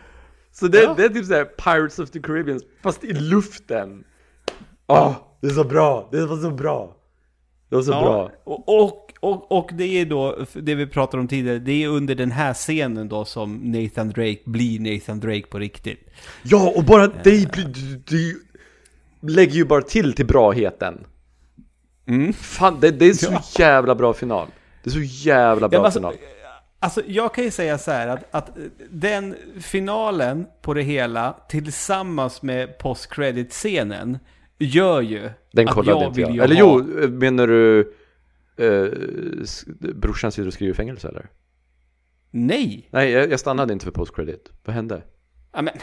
[0.59, 0.95] Så det, Ja.
[0.97, 4.05] det är typ såhär Pirates of the Caribbean, fast i luften!
[4.87, 6.09] Åh, det är så bra!
[6.13, 6.97] Det var så bra!
[7.69, 8.31] Det var så bra!
[8.45, 12.15] Och, och, och, och det är då, det vi pratade om tidigare, det är under
[12.15, 16.09] den här scenen då som Nathan Drake blir Nathan Drake på riktigt.
[16.43, 18.03] Ja, och bara det, blir- du,
[19.21, 21.05] du lägger ju bara till till bragheten.
[22.07, 22.33] Mm.
[22.33, 24.47] Fan, det, det är så jävla bra final.
[24.85, 26.15] Det är så jävla bra Ja, men alltså, final.
[26.79, 28.51] Alltså, jag kan ju säga så här att, att
[28.91, 34.19] den finalen på det hela tillsammans med post-credit-scenen
[34.59, 36.35] gör ju Den att jag vill jag.
[36.35, 36.85] ju Eller ha...
[37.01, 37.95] jo, menar du
[38.57, 38.89] eh,
[39.95, 41.31] brorsan sitter och skriver i fängelse eller?
[42.31, 42.89] Nej!
[42.93, 44.53] Nej, jag, jag stannade inte för postcredit.
[44.65, 45.03] Vad hände?
[45.53, 45.75] Ja, men,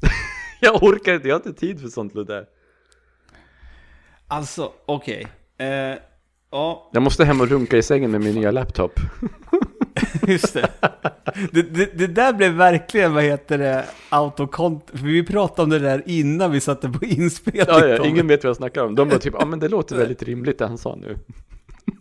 [0.60, 2.46] Jag orkar inte, jag har inte tid för sånt Ludde.
[4.28, 5.26] alltså, okej.
[5.58, 5.98] Eh,
[6.50, 9.00] ja, Jag måste hem och runka i sängen med min nya laptop.
[10.26, 10.70] Just det.
[11.52, 11.98] Det, det.
[11.98, 14.90] det där blev verkligen, vad heter det, autokont...
[14.90, 17.64] För vi pratade om det där innan vi satte på inspelning.
[17.68, 18.94] Ja, ja, ingen vet vad jag snackar om.
[18.94, 21.18] De bara typ, ja ah, men det låter väldigt rimligt det han sa nu.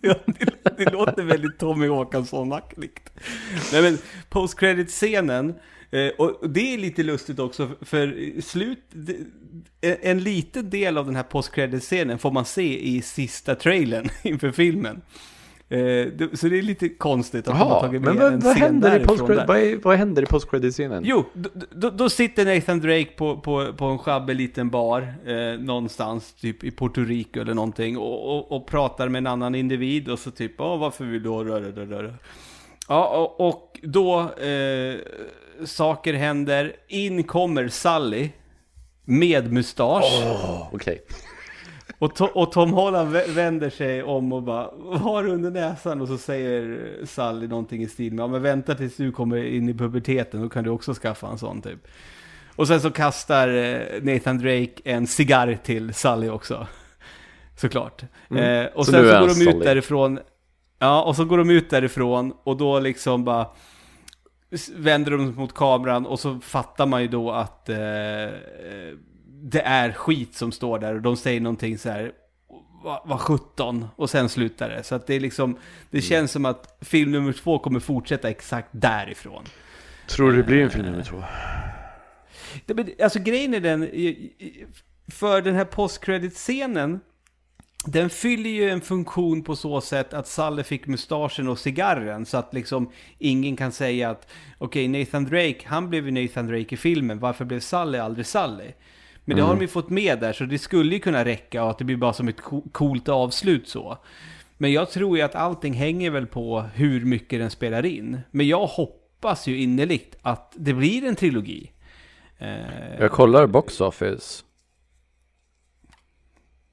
[0.01, 3.11] Ja, det, det låter väldigt Tommy Håkansson-aktigt.
[3.71, 3.97] Nej men,
[4.29, 5.53] post-credit-scenen,
[6.17, 8.79] och det är lite lustigt också, för slut...
[9.81, 14.51] En, en liten del av den här post-credit-scenen får man se i sista trailern inför
[14.51, 15.01] filmen.
[15.69, 18.55] Eh, så det är lite konstigt att de har tagit med men vad, en vad,
[18.55, 19.47] scen händer i därifrån där.
[19.47, 21.03] vad, är, vad händer i postcredit-scenen?
[21.05, 25.59] Jo, då, då, då sitter Nathan Drake på, på, på en sjabbig liten bar eh,
[25.59, 30.09] någonstans, typ i Puerto Rico eller någonting, och, och, och pratar med en annan individ
[30.09, 32.13] och så typ, ja varför vill du ha röra, röra, röra?
[32.87, 34.95] Ja, och, och då eh,
[35.65, 38.29] saker händer, in kommer Sally
[39.05, 40.23] med mustasch.
[40.71, 41.01] Okej.
[41.99, 45.51] Och, to, och Tom Holland vä- vänder sig om och bara Vad har du under
[45.51, 46.01] näsan?
[46.01, 49.69] Och så säger Sally någonting i stil med Ja men vänta tills du kommer in
[49.69, 51.87] i puberteten Då kan du också skaffa en sån typ
[52.55, 56.67] Och sen så kastar eh, Nathan Drake en cigarr till Sally också
[57.57, 59.59] Såklart eh, Och Så sen så, går de ut solid.
[59.61, 60.19] därifrån
[60.79, 63.47] Ja och så går de ut därifrån Och då liksom bara
[64.75, 67.75] Vänder de mot kameran och så fattar man ju då att eh,
[69.27, 72.11] det är skit som står där och de säger någonting så här
[73.05, 74.83] vad 17 och sen slutar det.
[74.83, 75.57] Så att det är liksom,
[75.89, 79.43] det känns som att film nummer två kommer fortsätta exakt därifrån.
[80.07, 81.23] Tror du det blir en film nummer två?
[83.03, 83.89] Alltså grejen är den,
[85.11, 86.99] för den här post-credit-scenen,
[87.85, 92.37] den fyller ju en funktion på så sätt att Salle fick mustaschen och cigarren så
[92.37, 94.27] att liksom ingen kan säga att
[94.57, 98.71] okej Nathan Drake, han blev ju Nathan Drake i filmen, varför blev Sally aldrig Sally?
[99.25, 101.69] Men det har de ju fått med där, så det skulle ju kunna räcka och
[101.69, 103.97] att det blir bara som ett co- coolt avslut så.
[104.57, 108.19] Men jag tror ju att allting hänger väl på hur mycket den spelar in.
[108.31, 111.71] Men jag hoppas ju innerligt att det blir en trilogi.
[112.37, 112.49] Eh,
[112.99, 114.43] Jag kollar Box Office.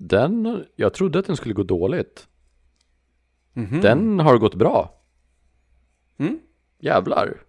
[0.05, 2.29] Den, jag trodde att den skulle gå dåligt.
[3.53, 3.81] mhm.
[3.81, 5.03] Den har gått bra.
[6.19, 6.41] Mm.
[6.79, 7.43] Jävlar.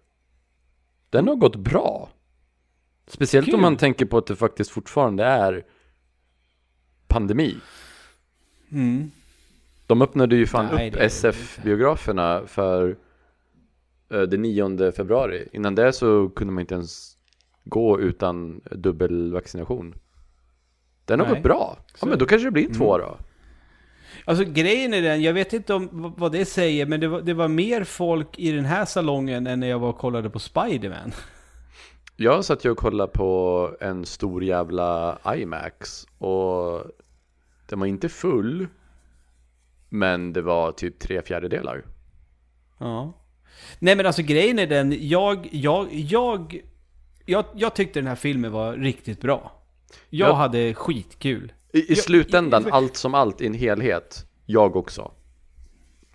[1.10, 2.08] Den har gått bra.
[3.06, 3.54] Speciellt Kul.
[3.54, 5.64] om man tänker på att det faktiskt fortfarande är
[7.06, 7.56] pandemi.
[8.72, 9.10] Mm.
[9.86, 12.96] De öppnade ju fan Nej, upp det SF-biograferna för
[14.10, 15.48] eh, den 9 februari.
[15.52, 17.16] Innan det så kunde man inte ens
[17.64, 19.94] gå utan dubbelvaccination.
[21.04, 21.34] Den har Nej.
[21.34, 21.76] gått bra.
[21.78, 23.06] Ja Så- men då kanske det blir två Mm.
[23.06, 23.18] då.
[24.24, 27.34] Alltså grejen är den, jag vet inte om vad det säger, men det var, det
[27.34, 31.12] var mer folk i den här salongen än när jag var och kollade på Spiderman.
[32.16, 36.84] Jag satt ju och kollade på en stor jävla IMAX och
[37.68, 38.66] den var inte full
[39.88, 41.84] men det var typ tre fjärdedelar.
[42.78, 43.12] Ja.
[43.78, 46.60] Nej men alltså grejen är den, jag, jag, jag,
[47.26, 49.52] jag, jag tyckte den här filmen var riktigt bra.
[50.10, 50.32] Jag Ja.
[50.34, 51.52] hade skitkul.
[51.72, 55.12] I, i Jag- slutändan, för- allt som allt i en helhet, jag också.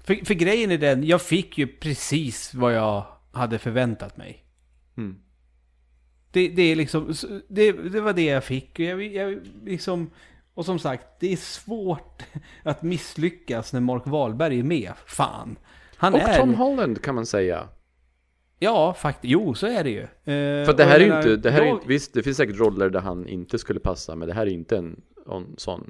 [0.04, 4.46] För, för grejen är den, jag fick ju precis vad jag hade förväntat mig.
[4.98, 5.16] Mm.
[6.32, 7.14] Det, det är liksom,
[7.48, 8.70] det, det var det jag fick.
[8.74, 10.10] Och Jag, jag, liksom,
[10.54, 12.24] och som sagt, det är svårt
[12.64, 14.92] att misslyckas när Mark Wahlberg är med.
[15.06, 15.58] Fan.
[15.98, 16.38] Han Och är...
[16.40, 17.68] Tom Holland kan man säga.
[18.60, 19.32] Ja, faktiskt.
[19.32, 20.02] Jo, så är det ju.
[20.02, 22.38] Eh, För det här är ju inte, det här är jag- inte, visst det finns
[22.38, 25.02] säkert roller där han inte skulle passa men det här är inte en,
[25.32, 25.90] en sån.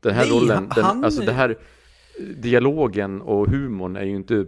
[0.00, 1.58] Den här Nej, rollen, han- den, alltså det här,
[2.36, 4.46] dialogen och humorn är ju inte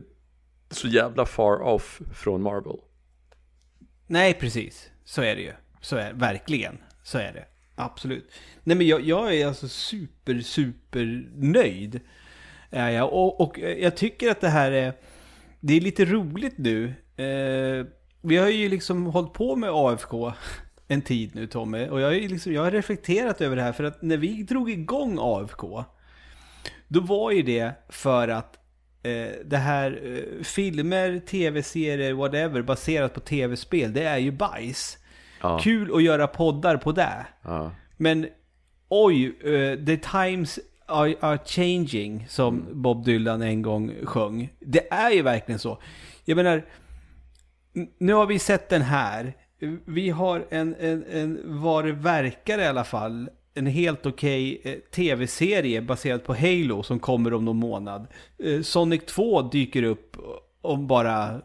[0.71, 2.77] så jävla far off från Marvel.
[4.07, 4.91] Nej, precis.
[5.05, 5.53] Så är det ju.
[5.81, 6.79] Så är verkligen.
[7.03, 7.45] Så är det.
[7.75, 8.31] Absolut.
[8.65, 12.01] Nej, men jag, jag är alltså super, super nöjd.
[12.71, 13.13] Är jag.
[13.13, 14.93] Och, och jag tycker att det här är...
[15.61, 16.95] Det är lite roligt nu.
[17.21, 17.87] Eh,
[18.23, 20.33] vi har ju liksom hållit på med AFK
[20.89, 21.89] en tid nu Tommy.
[21.89, 23.73] Och jag har, liksom, jag har reflekterat över det här.
[23.73, 25.85] För att när vi drog igång AFK.
[26.89, 28.57] Då var ju det för att
[29.03, 34.99] eh, det här eh, filmer, tv-serier, whatever baserat på tv-spel, det är ju bajs.
[35.43, 37.27] Ja, Kul att göra poddar på det.
[37.43, 37.73] ja.
[37.97, 38.27] Men
[38.89, 44.53] oj, eh, the times are, are changing, som Bob Dylan en gång sjöng.
[44.61, 45.83] Det är ju verkligen så.
[46.25, 46.63] Jag menar,
[47.99, 49.37] nu har vi sett den här.
[49.85, 54.75] Vi har en, en, en vad det verkar i alla fall, en helt okej eh,
[54.75, 58.07] tv-serie baserad på Halo som kommer om någon månad.
[58.39, 60.17] Eh, Sonic 2 dyker upp
[60.61, 61.41] om bara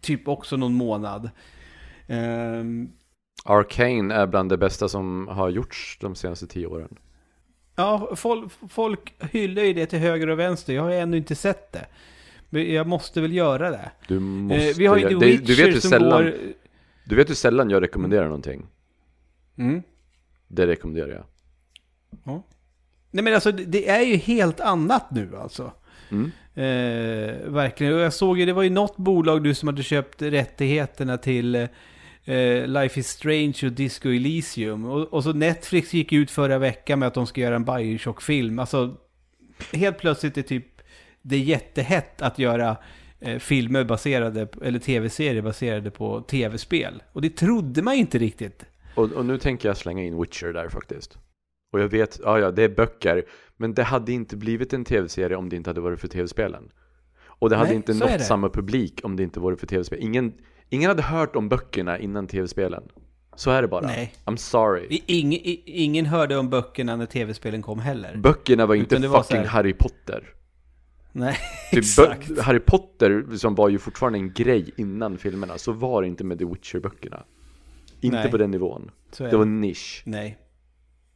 [0.00, 1.30] typ också någon månad.
[2.06, 2.90] Ehm,
[3.44, 6.98] Arcane är bland det bästa som har gjorts de senaste tio åren.
[7.76, 10.72] Ja, folk, folk hyllar ju det till höger och vänster.
[10.72, 11.86] Jag har ännu inte sett det.
[12.50, 13.90] Jag måste väl göra det.
[14.08, 16.34] Du måste Eh, vi har ju The det- Witcher du vet hur som sällan, går...
[17.04, 18.66] Du vet hur sällan jag rekommenderar någonting?
[19.58, 19.82] Mm.
[20.48, 21.24] Det rekommenderar jag.
[22.24, 22.42] Ja.
[23.10, 25.72] Nej men alltså det- är ju helt annat nu alltså.
[26.10, 26.30] Mm.
[26.54, 27.94] Eh, verkligen.
[27.94, 31.54] Och jag såg ju, det var ju något bolag nu som hade köpt rättigheterna till
[31.54, 34.84] eh, Life is Strange och Disco Elysium.
[34.84, 38.58] Och, och så Netflix gick ut förra veckan med att de ska göra en Bioshock-film.
[38.58, 38.96] Alltså,
[39.72, 40.66] helt plötsligt är typ
[41.28, 42.76] det är jättehett att göra
[43.20, 47.02] eh, filmer baserade, eller tv-serier baserade på tv-spel.
[47.12, 48.64] Och det trodde man ju inte riktigt.
[48.94, 51.18] Och, och nu tänker jag slänga in Witcher där faktiskt.
[51.72, 53.24] Och jag vet, ja ja, det är böcker.
[53.56, 56.68] Men det hade inte blivit en tv-serie om det inte hade varit för tv-spelen.
[57.38, 59.98] Och det hade Nej, inte nått samma publik om det inte varit för tv-spel.
[60.02, 60.32] Ingen,
[60.68, 62.82] ingen hade hört om böckerna innan tv-spelen.
[63.36, 63.86] Så är det bara.
[63.86, 64.14] Nej.
[64.24, 65.02] I'm sorry.
[65.06, 68.16] Ingen, ingen hörde om böckerna när tv-spelen kom heller.
[68.16, 70.32] Böckerna var inte Utan det fucking här- Harry Potter.
[71.18, 71.36] Nej,
[71.70, 72.38] Typ exakt.
[72.40, 75.58] Harry Potter som var ju fortfarande en grej innan filmerna.
[75.58, 77.22] Så var det inte med The Witcher-böckerna.
[78.00, 78.30] Inte Nej.
[78.30, 78.90] på den nivån.
[79.20, 79.50] Är Det var det.
[79.50, 80.02] nisch.
[80.06, 80.38] Nej.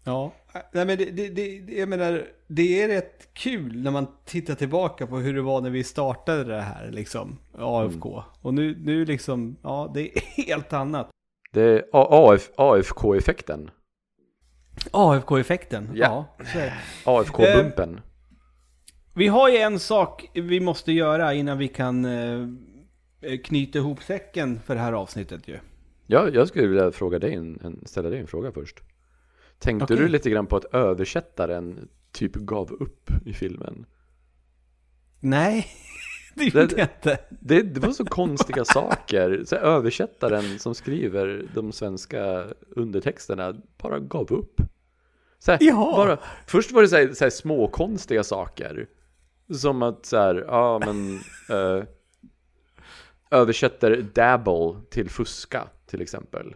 [0.05, 0.33] Ja,
[0.73, 4.55] nej men det, det, det, det- jag menar, det är rätt kul när man tittar
[4.55, 8.07] tillbaka på hur det var när vi startade det här liksom, AFK.
[8.13, 8.25] Mm.
[8.43, 11.11] Och nu, nu liksom, ja det är helt annat.
[11.53, 13.71] Det är AF, AFK-effekten.
[14.91, 16.27] AFK-effekten, Ja.
[16.39, 16.45] ja.
[16.55, 16.73] det.
[17.05, 18.01] AFK-bumpen.
[19.15, 22.47] Vi har ju en sak vi måste göra innan vi kan eh,
[23.45, 25.59] knyta ihop säcken för det här avsnittet ju.
[26.07, 28.81] Ja, jag skulle vilja fråga dig en, ställa dig en fråga först.
[29.59, 29.97] Tänkte Okej.
[29.97, 33.87] du lite grann på att översättaren typ gav upp i filmen?
[35.21, 35.67] Nej,
[36.35, 37.19] Det gjorde jag inte.
[37.41, 39.43] Det, det var så konstiga saker.
[39.47, 44.61] Så översättaren som skriver de svenska undertexterna bara gav upp.
[45.39, 45.93] Så här, Ja.
[45.97, 48.87] bara, först var det så här, så här små konstiga saker.
[49.55, 51.15] Som att så här, ja men
[51.51, 51.85] eh,
[53.31, 56.55] översätter dabble till fuska till exempel.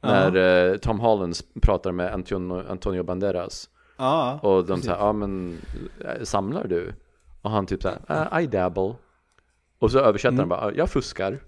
[0.00, 3.70] När eh, Tom Holland pratar med Antonio, Antonio Banderas.
[3.96, 4.38] Ja.
[4.42, 5.58] Och de säger, ja men
[6.00, 6.92] eh, samlar du?
[7.42, 8.94] Och han typ såhär, uh, I dabble.
[9.78, 11.40] Och så översätter han bara, jag fuskar.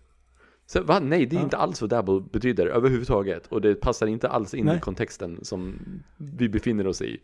[0.66, 1.00] Så va?
[1.00, 3.46] Nej, det är inte alls vad dabble betyder överhuvudtaget.
[3.46, 4.76] Och det passar inte alls in Nej.
[4.76, 5.78] i kontexten som
[6.16, 7.20] vi befinner oss i.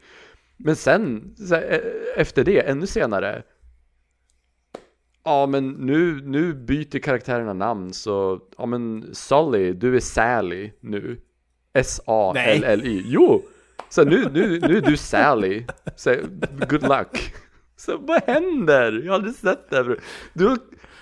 [0.64, 1.80] Men sen, eh,
[2.16, 3.42] efter det, ännu senare.
[5.24, 11.20] Ja men nu, nu byter karaktärerna namn så, ja men Sully, du är Sally nu.
[11.72, 13.02] S-A-L-L-Y.
[13.06, 13.42] Jo!
[13.88, 15.64] Så nu, nu, nu är du Sally.
[15.96, 16.14] Så
[16.68, 17.34] good luck.
[17.76, 19.02] Så vad händer?
[19.04, 19.98] Jag har aldrig sett det här.
[20.32, 20.56] Du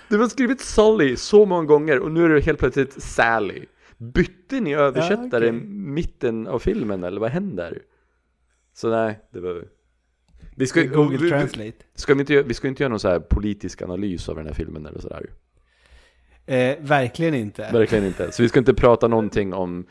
[0.09, 3.65] du har skrivit Sully så många gånger och nu är du helt plötsligt Sally.
[3.97, 7.81] Bytte ni översättare Ja, i mitten av filmen eller vad händer?
[8.79, 9.63] Så nej, det var...
[10.55, 11.77] Vi ska, Google vi, Translate.
[11.95, 14.45] ska vi, inte, göra- vi ska inte göra någon så här politisk analys av den
[14.47, 15.29] här filmen eller sådär.
[16.45, 17.69] Eh, verkligen inte.
[17.73, 18.31] Verkligen inte.
[18.31, 19.85] Så vi ska inte prata någonting om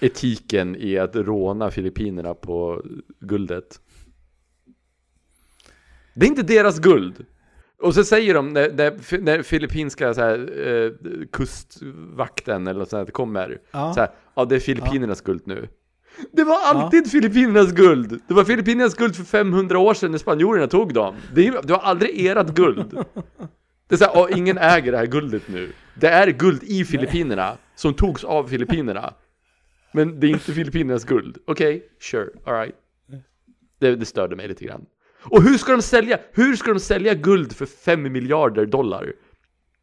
[0.00, 2.82] etiken i att råna Filippinerna på
[3.20, 3.80] guldet.
[6.14, 7.24] Det är inte deras guld.
[7.78, 10.92] Och så säger de när, när, när filippinska så här, eh,
[11.32, 13.60] kustvakten eller sånt här kommer.
[13.70, 13.92] Ja.
[13.94, 15.68] Så här, ja det är Filippinernas guld nu.
[16.32, 18.20] Det var alltid Filippinernas guld!
[18.28, 21.14] Det var Filippinernas guld för 500 år sedan när spanjorerna tog dem.
[21.34, 22.98] Det, det var aldrig erat guld.
[23.88, 25.72] Det är så här, "Åh, ingen äger det här guldet nu.
[25.94, 29.14] Det är guld i Filippinerna, som togs av Filippinerna.
[29.92, 31.38] Men det är inte Filippinernas guld.
[31.46, 32.74] Okej, sure, alright.
[33.80, 34.84] Det, det störde mig lite grann.
[35.22, 39.12] Och hur ska de sälja, hur ska de sälja guld för 5 miljarder dollar?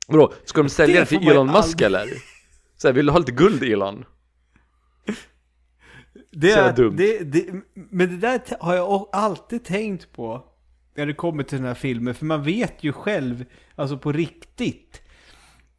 [0.07, 2.07] Vadå, ska de sälja Det det till Elon Musk aldrig- eller?
[2.77, 4.05] Så här, vill du ha lite guld Elon?
[6.35, 6.95] Det är, dumt.
[6.97, 10.43] det, det, men det där har jag alltid tänkt på
[10.95, 12.15] när det kommer till den här filmen.
[12.15, 15.01] För man vet ju själv, alltså på riktigt,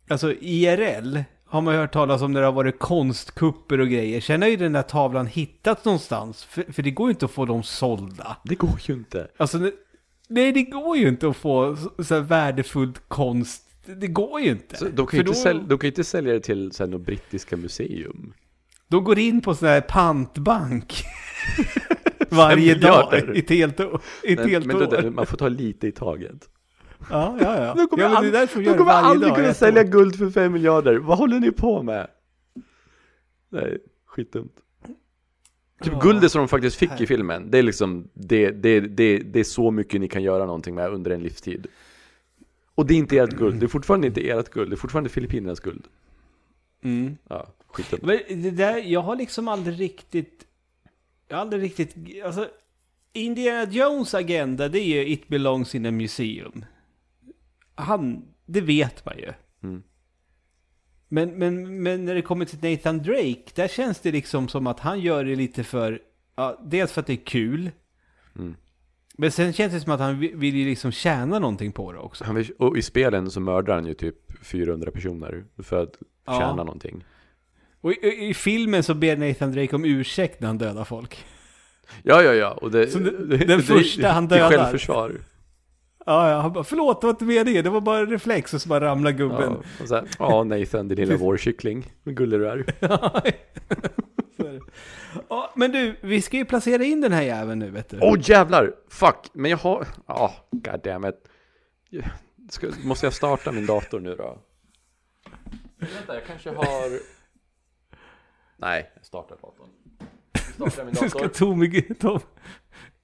[0.09, 4.21] alltså IRL har man ju hört talas om när det har varit konstkupper och grejer.
[4.21, 7.31] Sen har ju den där tavlan hittats någonstans, för, för det går ju inte att
[7.31, 8.37] få dem sålda.
[8.45, 9.29] Det går ju inte.
[9.37, 9.71] Alltså,
[10.29, 13.63] nej det går ju inte att få så, här värdefullt konst.
[13.87, 14.77] Det går ju inte.
[14.77, 16.91] Så de, kan ju inte då- sälja, de kan inte sälja det till så här,
[16.91, 18.33] något brittiska museum.
[18.95, 21.05] De går in på sån här pantbank.
[22.29, 23.91] Varje dag i ett helt, ett
[24.37, 25.03] Men, helt men år.
[25.03, 26.49] då, man får ta lite i taget.
[27.11, 27.75] Ja, ja, ja.
[27.75, 28.21] De kommer, ja
[28.57, 29.37] vi de kommer aldrig dag.
[29.39, 29.87] kunna sälja år.
[29.87, 30.97] guld för 5 miljarder.
[30.97, 32.07] Vad håller ni på med?
[33.49, 34.53] Nej, skitdumt.
[35.83, 36.01] Typ Ja.
[36.03, 39.45] guldet som de faktiskt fick i filmen, det är liksom, det, det, det, det är
[39.45, 41.67] så mycket ni kan göra någonting med under en livstid.
[42.75, 45.11] Och det är inte ert guld, det är fortfarande inte ert guld, det är fortfarande
[45.11, 45.85] Filippinernas guld.
[46.85, 47.17] Mm.
[47.29, 48.03] Ja, skitdumt.
[48.03, 50.47] Men det där, jag har liksom aldrig riktigt...
[51.29, 51.97] Jag har aldrig riktigt...
[52.25, 52.49] Alltså,
[53.13, 56.65] Indiana Jones agenda, det är ju It belongs in a museum.
[57.75, 59.33] Han, det vet man ju.
[59.63, 59.83] Mm.
[61.09, 64.81] Men, men, men när det kommer till Nathan Drake, där känns det liksom som att
[64.81, 66.03] han gör det lite för...
[66.37, 67.71] Ja, dels för att det är kul.
[68.37, 68.57] Mm.
[69.17, 72.25] Men sen känns det som att han vill ju liksom tjäna någonting på det också.
[72.25, 75.95] Han vill, och i spelen så mördar han ju typ 400 personer för att
[76.25, 76.41] Ja.
[76.41, 77.05] tjäna någonting.
[77.85, 81.25] Och i, i filmen så ber Nathan Drake om ursäkt när han dödar folk.
[82.03, 82.51] Ja, ja, ja.
[82.51, 84.65] Och det, Så det- det, den det- första han Det är dödar.
[84.65, 85.21] självförsvar.
[86.07, 88.63] Ja, ja, han bara förlåt, det var inte meningen, det var bara en reflex och
[88.63, 89.57] så bara ramlar gubben.
[89.89, 91.93] Ja, här, ja Nathan, din lilla vårkyckling.
[92.03, 92.65] Vad gullig du är.
[94.37, 94.61] Det.
[95.29, 97.99] ja, men du, vi ska ju placera in den här jäveln nu vet du.
[98.01, 98.73] Åh oh, jävlar!
[98.89, 99.17] Fuck!
[99.33, 99.87] Men jag har...
[100.07, 101.15] Ja, oh, goddammit.
[102.51, 104.39] Ska, måste jag starta min dator nu då?
[105.79, 107.14] Vänta, jag kanske har...
[108.65, 109.69] Nej, jag startar datorn.
[110.59, 111.29] Jag startar min Du ska dator.
[111.29, 112.21] Tommy, Tom.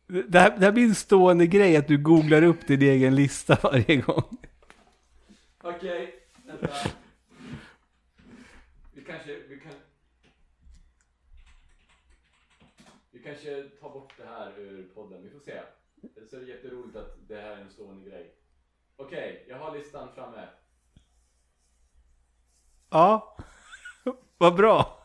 [0.06, 3.58] Det här, det här blir en stående grej att du googlar upp din egen lista
[3.62, 4.38] varje gång.
[5.62, 6.14] Okej,
[6.46, 6.68] vänta.
[8.92, 9.40] Vi kanske...
[9.48, 9.72] Vi kan...
[13.10, 15.22] Vi kanske tar bort det här ur podden.
[15.22, 15.60] Vi får se.
[16.30, 18.34] Så är det jätteroligt att det här är en stående grej.
[18.96, 20.48] Okej, jag har listan framme.
[22.90, 23.36] Ja,
[24.38, 24.99] vad bra.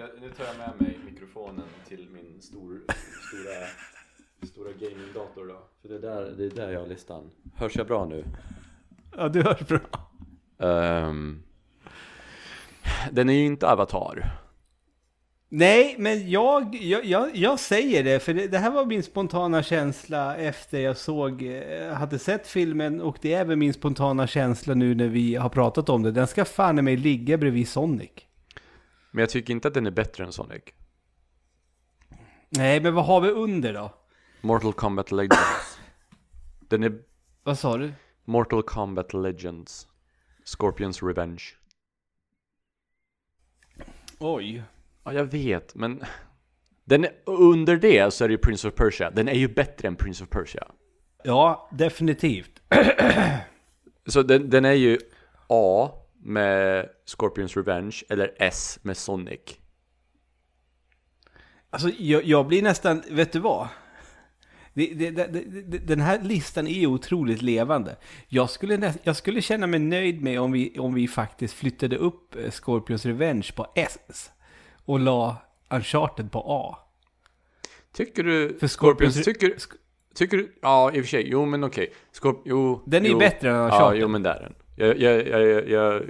[0.00, 2.80] Jag, nu tar jag med mig mikrofonen till min stor,
[3.28, 3.66] stora,
[4.42, 5.58] stora gamingdator då.
[5.82, 7.30] För det är, där, det är där jag har listan.
[7.54, 8.24] Hörs jag bra nu?
[9.16, 9.80] Ja, du hörs bra.
[10.58, 11.42] Ehm,
[13.12, 14.32] den är ju inte Avatar.
[15.48, 19.62] Nej, men jag, jag, jag, jag säger det, för det, det här var min spontana
[19.62, 24.74] känsla efter jag såg, eh, hade sett filmen och det är även min spontana känsla
[24.74, 26.10] nu när vi har pratat om det.
[26.10, 28.29] Den ska fan i mig ligga bredvid Sonic.
[29.10, 30.62] Men jag tycker inte att den är bättre än Sonic.
[32.48, 33.94] Nej, men vad har vi under då?
[34.40, 35.78] Mortal Kombat Legends.
[36.60, 37.02] Den är
[37.42, 37.92] Vad sa du?
[38.24, 39.86] Mortal Kombat Legends.
[40.44, 41.42] Scorpions Revenge.
[44.18, 44.62] Oj.
[45.04, 46.04] Ja, jag vet, men
[46.84, 49.10] den är, under det så är det ju Prince of Persia.
[49.10, 50.66] Den är ju bättre än Prince of Persia.
[51.24, 52.62] Ja, definitivt.
[54.06, 54.98] Så den, den är ju
[55.48, 55.90] A
[56.22, 59.40] med Scorpions Revenge eller S med Sonic.
[61.70, 63.68] Alltså, jag, jag blir nästan, vet du vad?
[64.74, 65.26] Det, det, det,
[65.62, 67.96] det, den här listan är otroligt levande.
[68.28, 71.96] Jag skulle, näst, jag skulle känna mig nöjd med om vi, om vi faktiskt flyttade
[71.96, 74.30] upp eh, Scorpions Revenge på S
[74.84, 75.36] och la
[75.70, 76.78] Uncharted på A.
[77.92, 79.54] Tycker du För Scorpions, Scorpions- tycker,
[80.14, 81.92] tycker du, ja i och för sig, jo men okej.
[82.12, 84.00] Scorp, jo, Den är ju jo, bättre än Ja, Uncharted.
[84.00, 84.54] jo men där är den.
[84.80, 86.02] Jag, jag, jag, jag,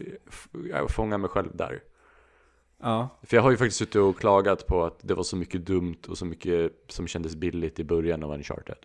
[0.71, 1.83] jag, fångar mig själv där.
[2.83, 3.09] Ja.
[3.23, 5.99] För jag har ju faktiskt suttit och klagat på att det var så mycket dumt
[6.09, 8.77] och så mycket som kändes billigt i början av Uncharted.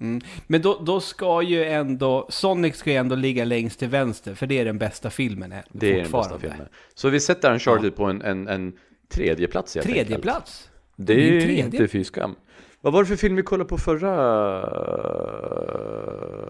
[0.00, 0.20] Mm.
[0.46, 4.46] Men då, då ska ju ändå, Sonic ska ju ändå ligga längst till vänster, för
[4.46, 5.64] det är den bästa filmen här.
[5.70, 6.68] Det är den bästa filmen.
[6.94, 8.72] Så vi sätter Uncharted på en, en, en
[9.08, 10.22] tredje plats helt Tredje enkelt.
[10.22, 10.70] plats.
[10.96, 11.64] Det är tredje.
[11.64, 12.34] inte fy skam.
[12.80, 14.12] Vad var det för film vi kollade på förra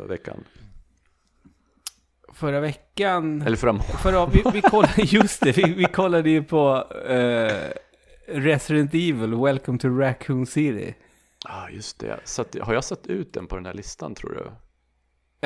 [0.03, 0.45] eh, veckan?
[2.35, 3.43] Förra veckan...
[3.43, 7.53] Eller förra må- Förra, vi, vi kollade, just det, vi, vi kollade ju på eh,
[8.29, 10.95] Resident Evil, Welcome to Raccoon City.
[11.45, 12.17] Ja, just det.
[12.25, 14.51] Satt, har jag satt ut den på den här listan tror du?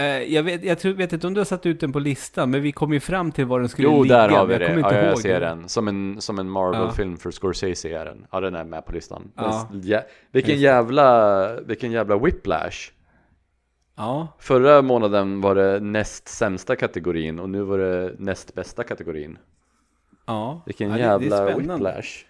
[0.02, 2.50] Eh, jag, vet, jag tror, vet inte om du har satt ut den på listan,
[2.50, 4.16] men vi kom ju fram till var den skulle Jo, ligga.
[4.16, 4.66] där har vi jag det.
[4.66, 5.68] kommer Ja, jag ihåg ser den.
[5.68, 8.26] Som en, som en Marvel-film för Scorsese är den.
[8.32, 9.32] Ja, den är med på listan.
[9.36, 9.68] Ja.
[9.70, 10.00] Men, ja,
[10.32, 12.90] vilken, jävla, vilken jävla whiplash.
[13.96, 19.38] Ja, Förra månaden var det näst sämsta kategorin och nu var det näst bästa kategorin.
[20.26, 20.62] ja.
[20.66, 21.74] Vilken ja, det- jävla det spännande.
[21.74, 22.24] whiplash.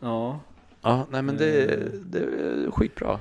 [0.00, 0.40] Ja.
[0.82, 1.66] Ja, nej men det,
[2.12, 3.20] det är skitbra.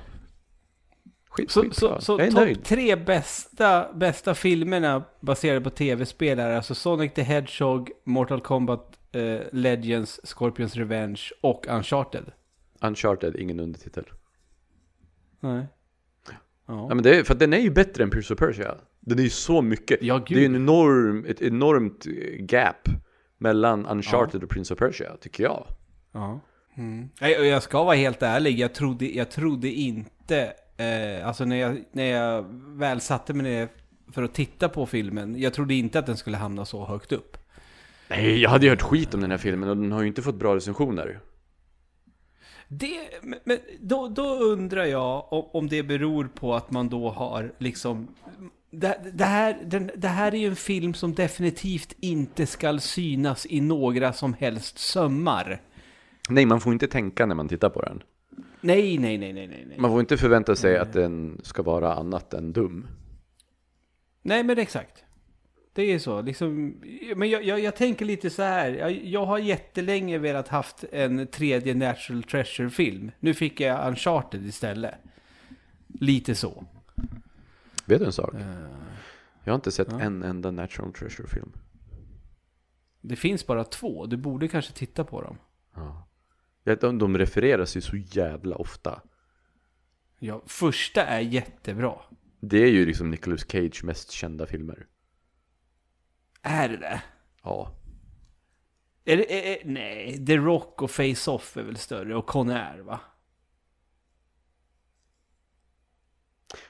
[1.30, 2.02] Skit, Så, skitbra.
[2.02, 7.22] så, så är topp tre bästa, bästa filmerna baserade på tv-spel är alltså Sonic the
[7.22, 12.32] Hedgehog, Mortal Kombat eh, Legends, Scorpions Revenge och Uncharted.
[12.82, 14.04] Uncharted, ingen undertitel.
[15.40, 15.66] Nej.
[16.72, 16.96] Ja, Ja.
[16.96, 18.76] men det är, för att den är ju bättre än Prince of Persia.
[19.00, 20.04] Den är ju så mycket.
[20.04, 22.90] Ja, det är ju en enorm, ett enormt eh, gap
[23.38, 25.68] mellan Uncharted och Prince of Persia, tycker jag.
[26.14, 26.40] Ja.
[26.78, 27.10] Mm.
[27.40, 31.78] Och jag ska vara helt ärlig, jag trodde, jag trodde inte, eh, alltså när jag,
[31.92, 32.46] när jag
[32.78, 33.68] väl satte mig ner
[34.12, 37.38] för att titta på filmen, jag trodde inte att den skulle hamna så högt upp.
[38.10, 40.22] Nej, jag hade ju hört skit om den här filmen och den har ju inte
[40.22, 41.20] fått bra recensioner.
[42.74, 47.52] Det, men då, då undrar jag om, om det beror på att man då har
[47.58, 48.08] liksom...
[48.70, 53.46] Det, det, här, den, det här är ju en film som definitivt inte ska synas
[53.50, 55.62] i några som helst sömmar.
[56.30, 58.04] Nej, man får inte tänka när man tittar på den.
[58.62, 59.66] Nej, nej, nej, nej, nej.
[59.68, 59.80] nej.
[59.80, 62.88] Man får inte förvänta sig att den ska vara annat än dum.
[64.22, 65.04] Nej, men exakt.
[65.74, 66.22] Det är så.
[66.22, 66.76] Liksom,
[67.16, 68.70] men jag, jag, jag tänker lite så här.
[68.70, 73.12] Jag, jag har jättelänge velat haft en tredje Natural Treasure-film.
[73.20, 74.94] Nu fick jag Uncharted istället.
[75.88, 76.66] Lite så.
[77.86, 78.34] Vet du en sak?
[78.34, 78.42] Eh,
[79.44, 80.00] Jag har inte sett Ja.
[80.02, 81.52] en enda Natural Treasure-film.
[83.02, 84.06] Det finns bara två.
[84.06, 85.38] Du borde kanske titta på dem.
[86.64, 89.02] Ja, De, de refereras ju så jävla ofta.
[90.20, 91.94] Ja, första är jättebra.
[92.40, 94.86] Det är ju liksom Nicolas Cage mest kända filmer.
[96.42, 97.02] Är det det?
[97.44, 97.76] Ja.
[99.06, 102.16] Är det är, nej, The Rock och Face-Off är väl större.
[102.16, 103.00] Och Conair va?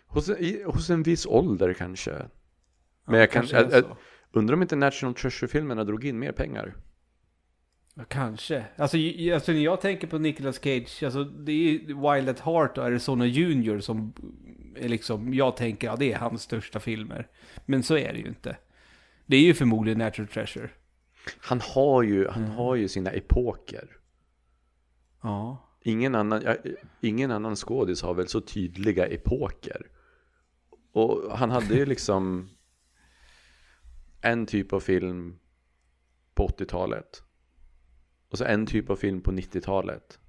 [0.06, 2.12] Hos, i, hos en viss ålder kanske.
[3.06, 3.98] Men Ja, jag kan, kanske är jag, jag,
[4.32, 6.76] undrar om inte National Treasure-filmerna drog in mer pengar.
[7.96, 8.66] Ja, kanske.
[8.78, 8.98] Alltså,
[9.34, 12.86] alltså när jag tänker på Nicolas Cage, alltså det är ju Wild at Heart och
[12.86, 14.14] Arizona Junior som
[14.76, 17.28] är liksom, jag tänker, ja det är hans största filmer.
[17.66, 18.58] Men så är det ju inte.
[19.32, 20.70] Det är ju förmodligen Natural Treasure.
[21.42, 22.56] Han har ju, han Mm.
[22.56, 23.98] har ju sina epoker.
[25.22, 25.68] Ja.
[25.84, 26.44] Ingen annan,
[27.02, 29.88] ingen annan skådis har väl så tydliga epoker.
[30.92, 32.50] Och han hade ju liksom
[34.22, 35.40] en typ av film
[36.34, 37.24] på 80-talet.
[38.30, 40.20] Och så en typ av film på 90-talet.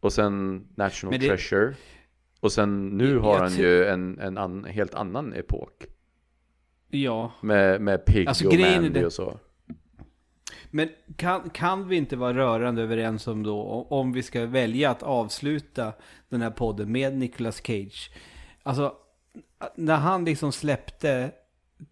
[0.00, 1.74] Och sen National det- Treasure.
[2.40, 5.86] Och sen nu Jag- har han ju en, en an, helt annan epok.
[6.94, 7.32] Ja.
[7.40, 9.38] Med, med Pig Alltså, och Mandy och så.
[10.70, 15.02] Men kan, kan vi inte vara rörande överens om då, om vi ska välja att
[15.02, 15.92] avsluta
[16.28, 18.10] den här podden med Nicolas Cage.
[18.62, 18.94] Alltså,
[19.76, 21.30] när han liksom släppte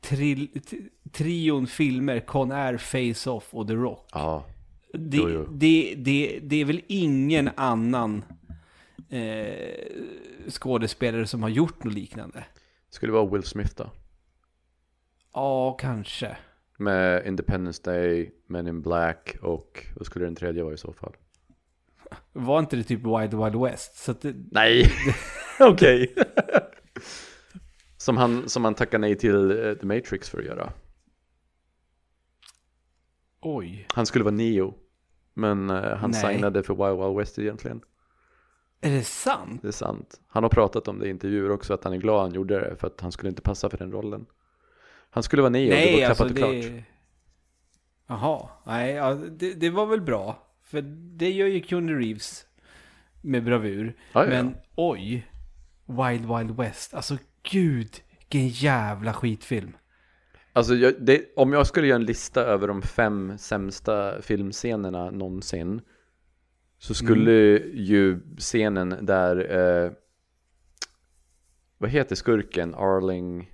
[0.01, 0.51] tri,
[1.13, 4.09] trion filmer, Con Air, Face Off och The Rock.
[4.13, 4.45] Ja,
[4.93, 5.47] Det, Jo, jo.
[5.53, 8.25] det, det, det är väl ingen annan
[9.11, 12.45] eh, skådespelare som har gjort något liknande?
[12.91, 13.91] skulle det vara Will Smith då?
[15.33, 16.37] Ja, kanske.
[16.79, 21.17] Med Independence Day, Men in Black och vad skulle den tredje vara i så fall?
[22.33, 23.97] Var inte det typ Wild Wild West?
[23.97, 24.93] Så det, Nej,
[25.61, 26.15] okej.
[27.97, 30.73] som, han, som han tackar nej till eh, The Matrix för att göra.
[33.41, 33.87] oj.
[33.95, 34.75] Han skulle vara Neo.
[35.35, 36.21] Men eh, han Nej.
[36.35, 37.81] signade för Wild Wild West egentligen.
[38.81, 39.63] Är det sant?
[39.63, 40.21] Det är sant.
[40.27, 42.77] Han har pratat om det i intervjuer också, att han är glad han gjorde det.
[42.77, 44.27] För att han skulle inte passa för den rollen.
[45.15, 46.51] Han skulle vara Neo, det var Nej, klappat alltså och klart.
[46.51, 46.85] det...
[48.07, 50.49] Jaha, nej, ja, det, det var väl bra.
[50.63, 50.83] För
[51.19, 52.47] det gör ju Keanu Reeves
[53.21, 53.97] med bravur.
[54.13, 55.27] Ja, ja, Men oj,
[55.87, 56.95] Wild Wild West.
[56.95, 57.19] Alltså
[57.51, 59.77] gud, vilken jävla skitfilm.
[60.53, 65.81] Alltså, jag, det, om jag skulle göra en lista över de fem sämsta filmscenerna någonsin
[66.79, 67.33] så skulle
[67.73, 69.93] ju scenen där, eh,
[71.79, 72.75] vad heter skurken?
[72.75, 73.52] Arling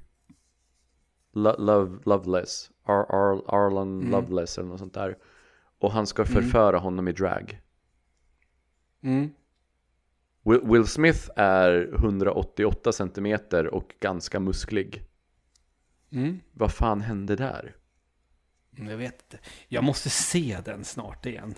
[1.43, 5.16] Lo, Love, Loveless, Ar, Ar, Arlen Loveless eller något sånt där.
[5.78, 7.61] Och han ska förföra honom i drag.
[9.03, 9.30] Mm.
[10.45, 15.03] Will, Will Smith är 188 centimeter och ganska musklig.
[16.12, 16.41] Mm.
[16.53, 17.76] Vad fan hände där?
[18.70, 19.39] Jag vet inte.
[19.68, 21.55] Jag måste se den snart igen.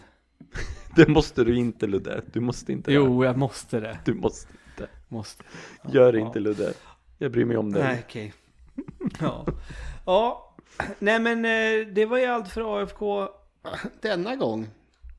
[0.97, 2.23] Det måste du inte Ludde.
[2.33, 2.95] Du måste inte det.
[2.95, 3.99] Jo, jag måste det.
[4.05, 4.89] Du måste inte.
[5.09, 5.45] Måste.
[5.93, 6.27] Gör Ja.
[6.27, 6.73] inte Ludde.
[7.19, 7.83] Jag bryr mig om dig.
[7.83, 8.33] Nej, okej.
[9.21, 9.47] Ja.
[10.07, 10.55] ja,
[10.99, 13.29] nej men eh, det var ju allt för AFK
[14.03, 14.69] denna gång.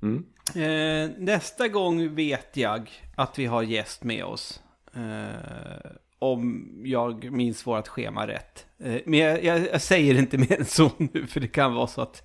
[0.02, 0.26] Mm.
[0.56, 4.62] Eh, nästa gång vet jag att vi har gäst med oss.
[4.93, 8.66] Eh, om jag minns vårt schema rätt.
[8.80, 11.88] Eh, men jag, jag, jag säger inte mer än så nu, för det kan vara
[11.88, 12.24] så att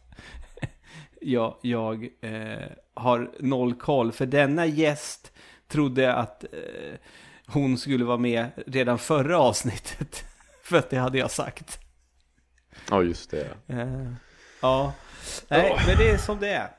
[1.21, 4.13] jag, jag eh, har noll koll.
[4.13, 5.33] För denna gäst
[5.69, 6.99] trodde att eh,
[7.47, 10.25] hon skulle vara med redan förra avsnittet.
[10.67, 11.79] för att det hade jag sagt.
[12.91, 13.49] Ja, just det.
[13.67, 14.13] Eh,
[14.63, 14.95] ja,
[15.51, 16.71] nej, men det är som det är.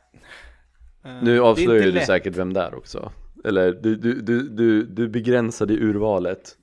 [1.04, 2.06] Eh, Nu avslöjar du lätt.
[2.06, 3.12] säkert vem det är också.
[3.46, 6.58] Eller du, du, du, du, du begränsade urvalet.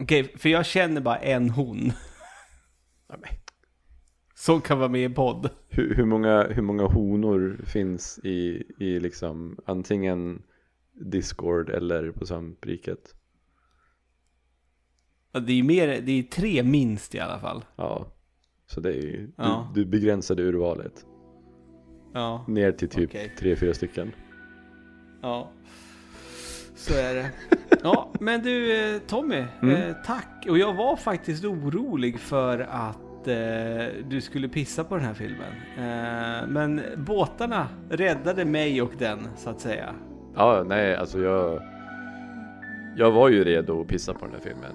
[0.00, 1.92] Okej, för jag känner bara en hon.
[4.34, 5.50] Som kan vara med i podd.
[5.68, 10.42] Hur, hur, många, hur många honor finns i, i liksom antingen
[10.92, 13.14] Discord eller på svampriket?
[15.40, 17.64] Det är mer, det är tre minst i alla fall.
[17.76, 18.06] Ja.
[18.66, 19.70] Så det är ju, Ja.
[19.74, 21.04] du, du begränsade urvalet.
[22.14, 23.32] Ja, Ner till typ Okej.
[23.38, 24.12] tre, fyra stycken.
[25.22, 25.50] ja.
[26.76, 27.30] Så är det.
[27.82, 29.74] Ja, men du eh, Tommy, Mm.
[29.76, 30.46] eh, tack.
[30.48, 35.52] Och jag var faktiskt orolig för att eh, du skulle pissa på den här filmen.
[35.78, 39.94] Eh, men båtarna räddade mig och den, så att säga.
[40.34, 41.62] Ja, nej, alltså jag
[42.96, 44.72] Jag var ju redo att pissa på den här filmen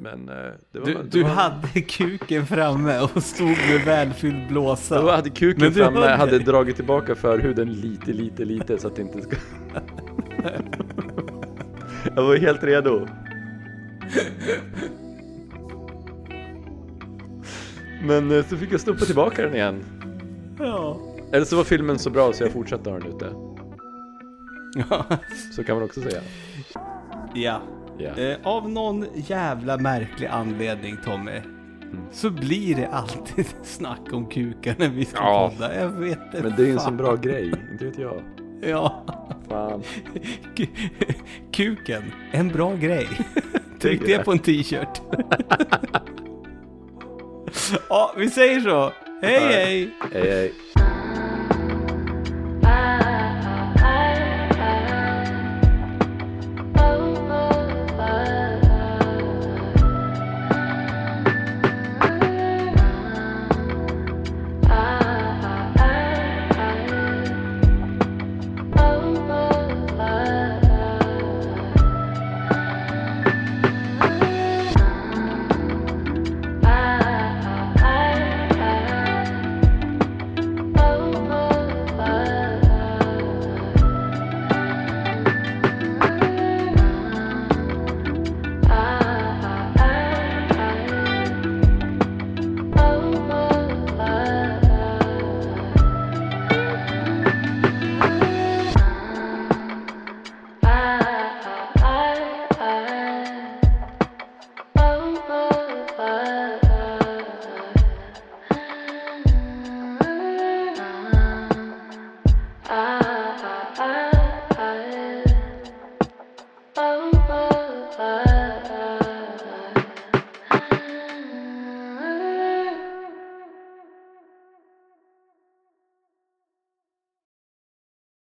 [0.00, 4.94] Men eh, var, Du, du var, hade kuken framme och stod med välfylld blåsa.
[4.94, 6.40] Jag hade kuken Men du framme, hade dig.
[6.44, 9.36] dragit tillbaka förhuden lite, lite, lite så att det inte ska
[12.16, 13.06] Jag var helt redo
[18.04, 19.84] Men eh, så fick jag stoppa tillbaka den igen
[20.58, 21.00] Ja.
[21.32, 23.32] Eller så var filmen så bra så jag fortsatte ha den ute
[24.90, 25.04] ja.
[25.56, 26.20] Så kan man också säga
[27.34, 27.60] ja.
[28.06, 31.40] Eh, av någon jävla märklig anledning Tommy.
[32.12, 35.52] Så blir det alltid snack om kukar när vi ska Ja.
[35.56, 35.80] podda.
[35.80, 36.42] Jag vet inte.
[36.42, 38.22] Men det är ju en sån bra grej, inte vet jag
[38.62, 39.04] Ja.
[39.48, 39.82] Fan
[40.56, 40.68] Ku-
[41.52, 43.08] Kuken, en bra grej.
[43.80, 45.00] Tryck det på en t-shirt.
[47.88, 48.92] ja, vi säger så.
[49.22, 49.90] Hej hej!
[50.12, 50.52] Hej hej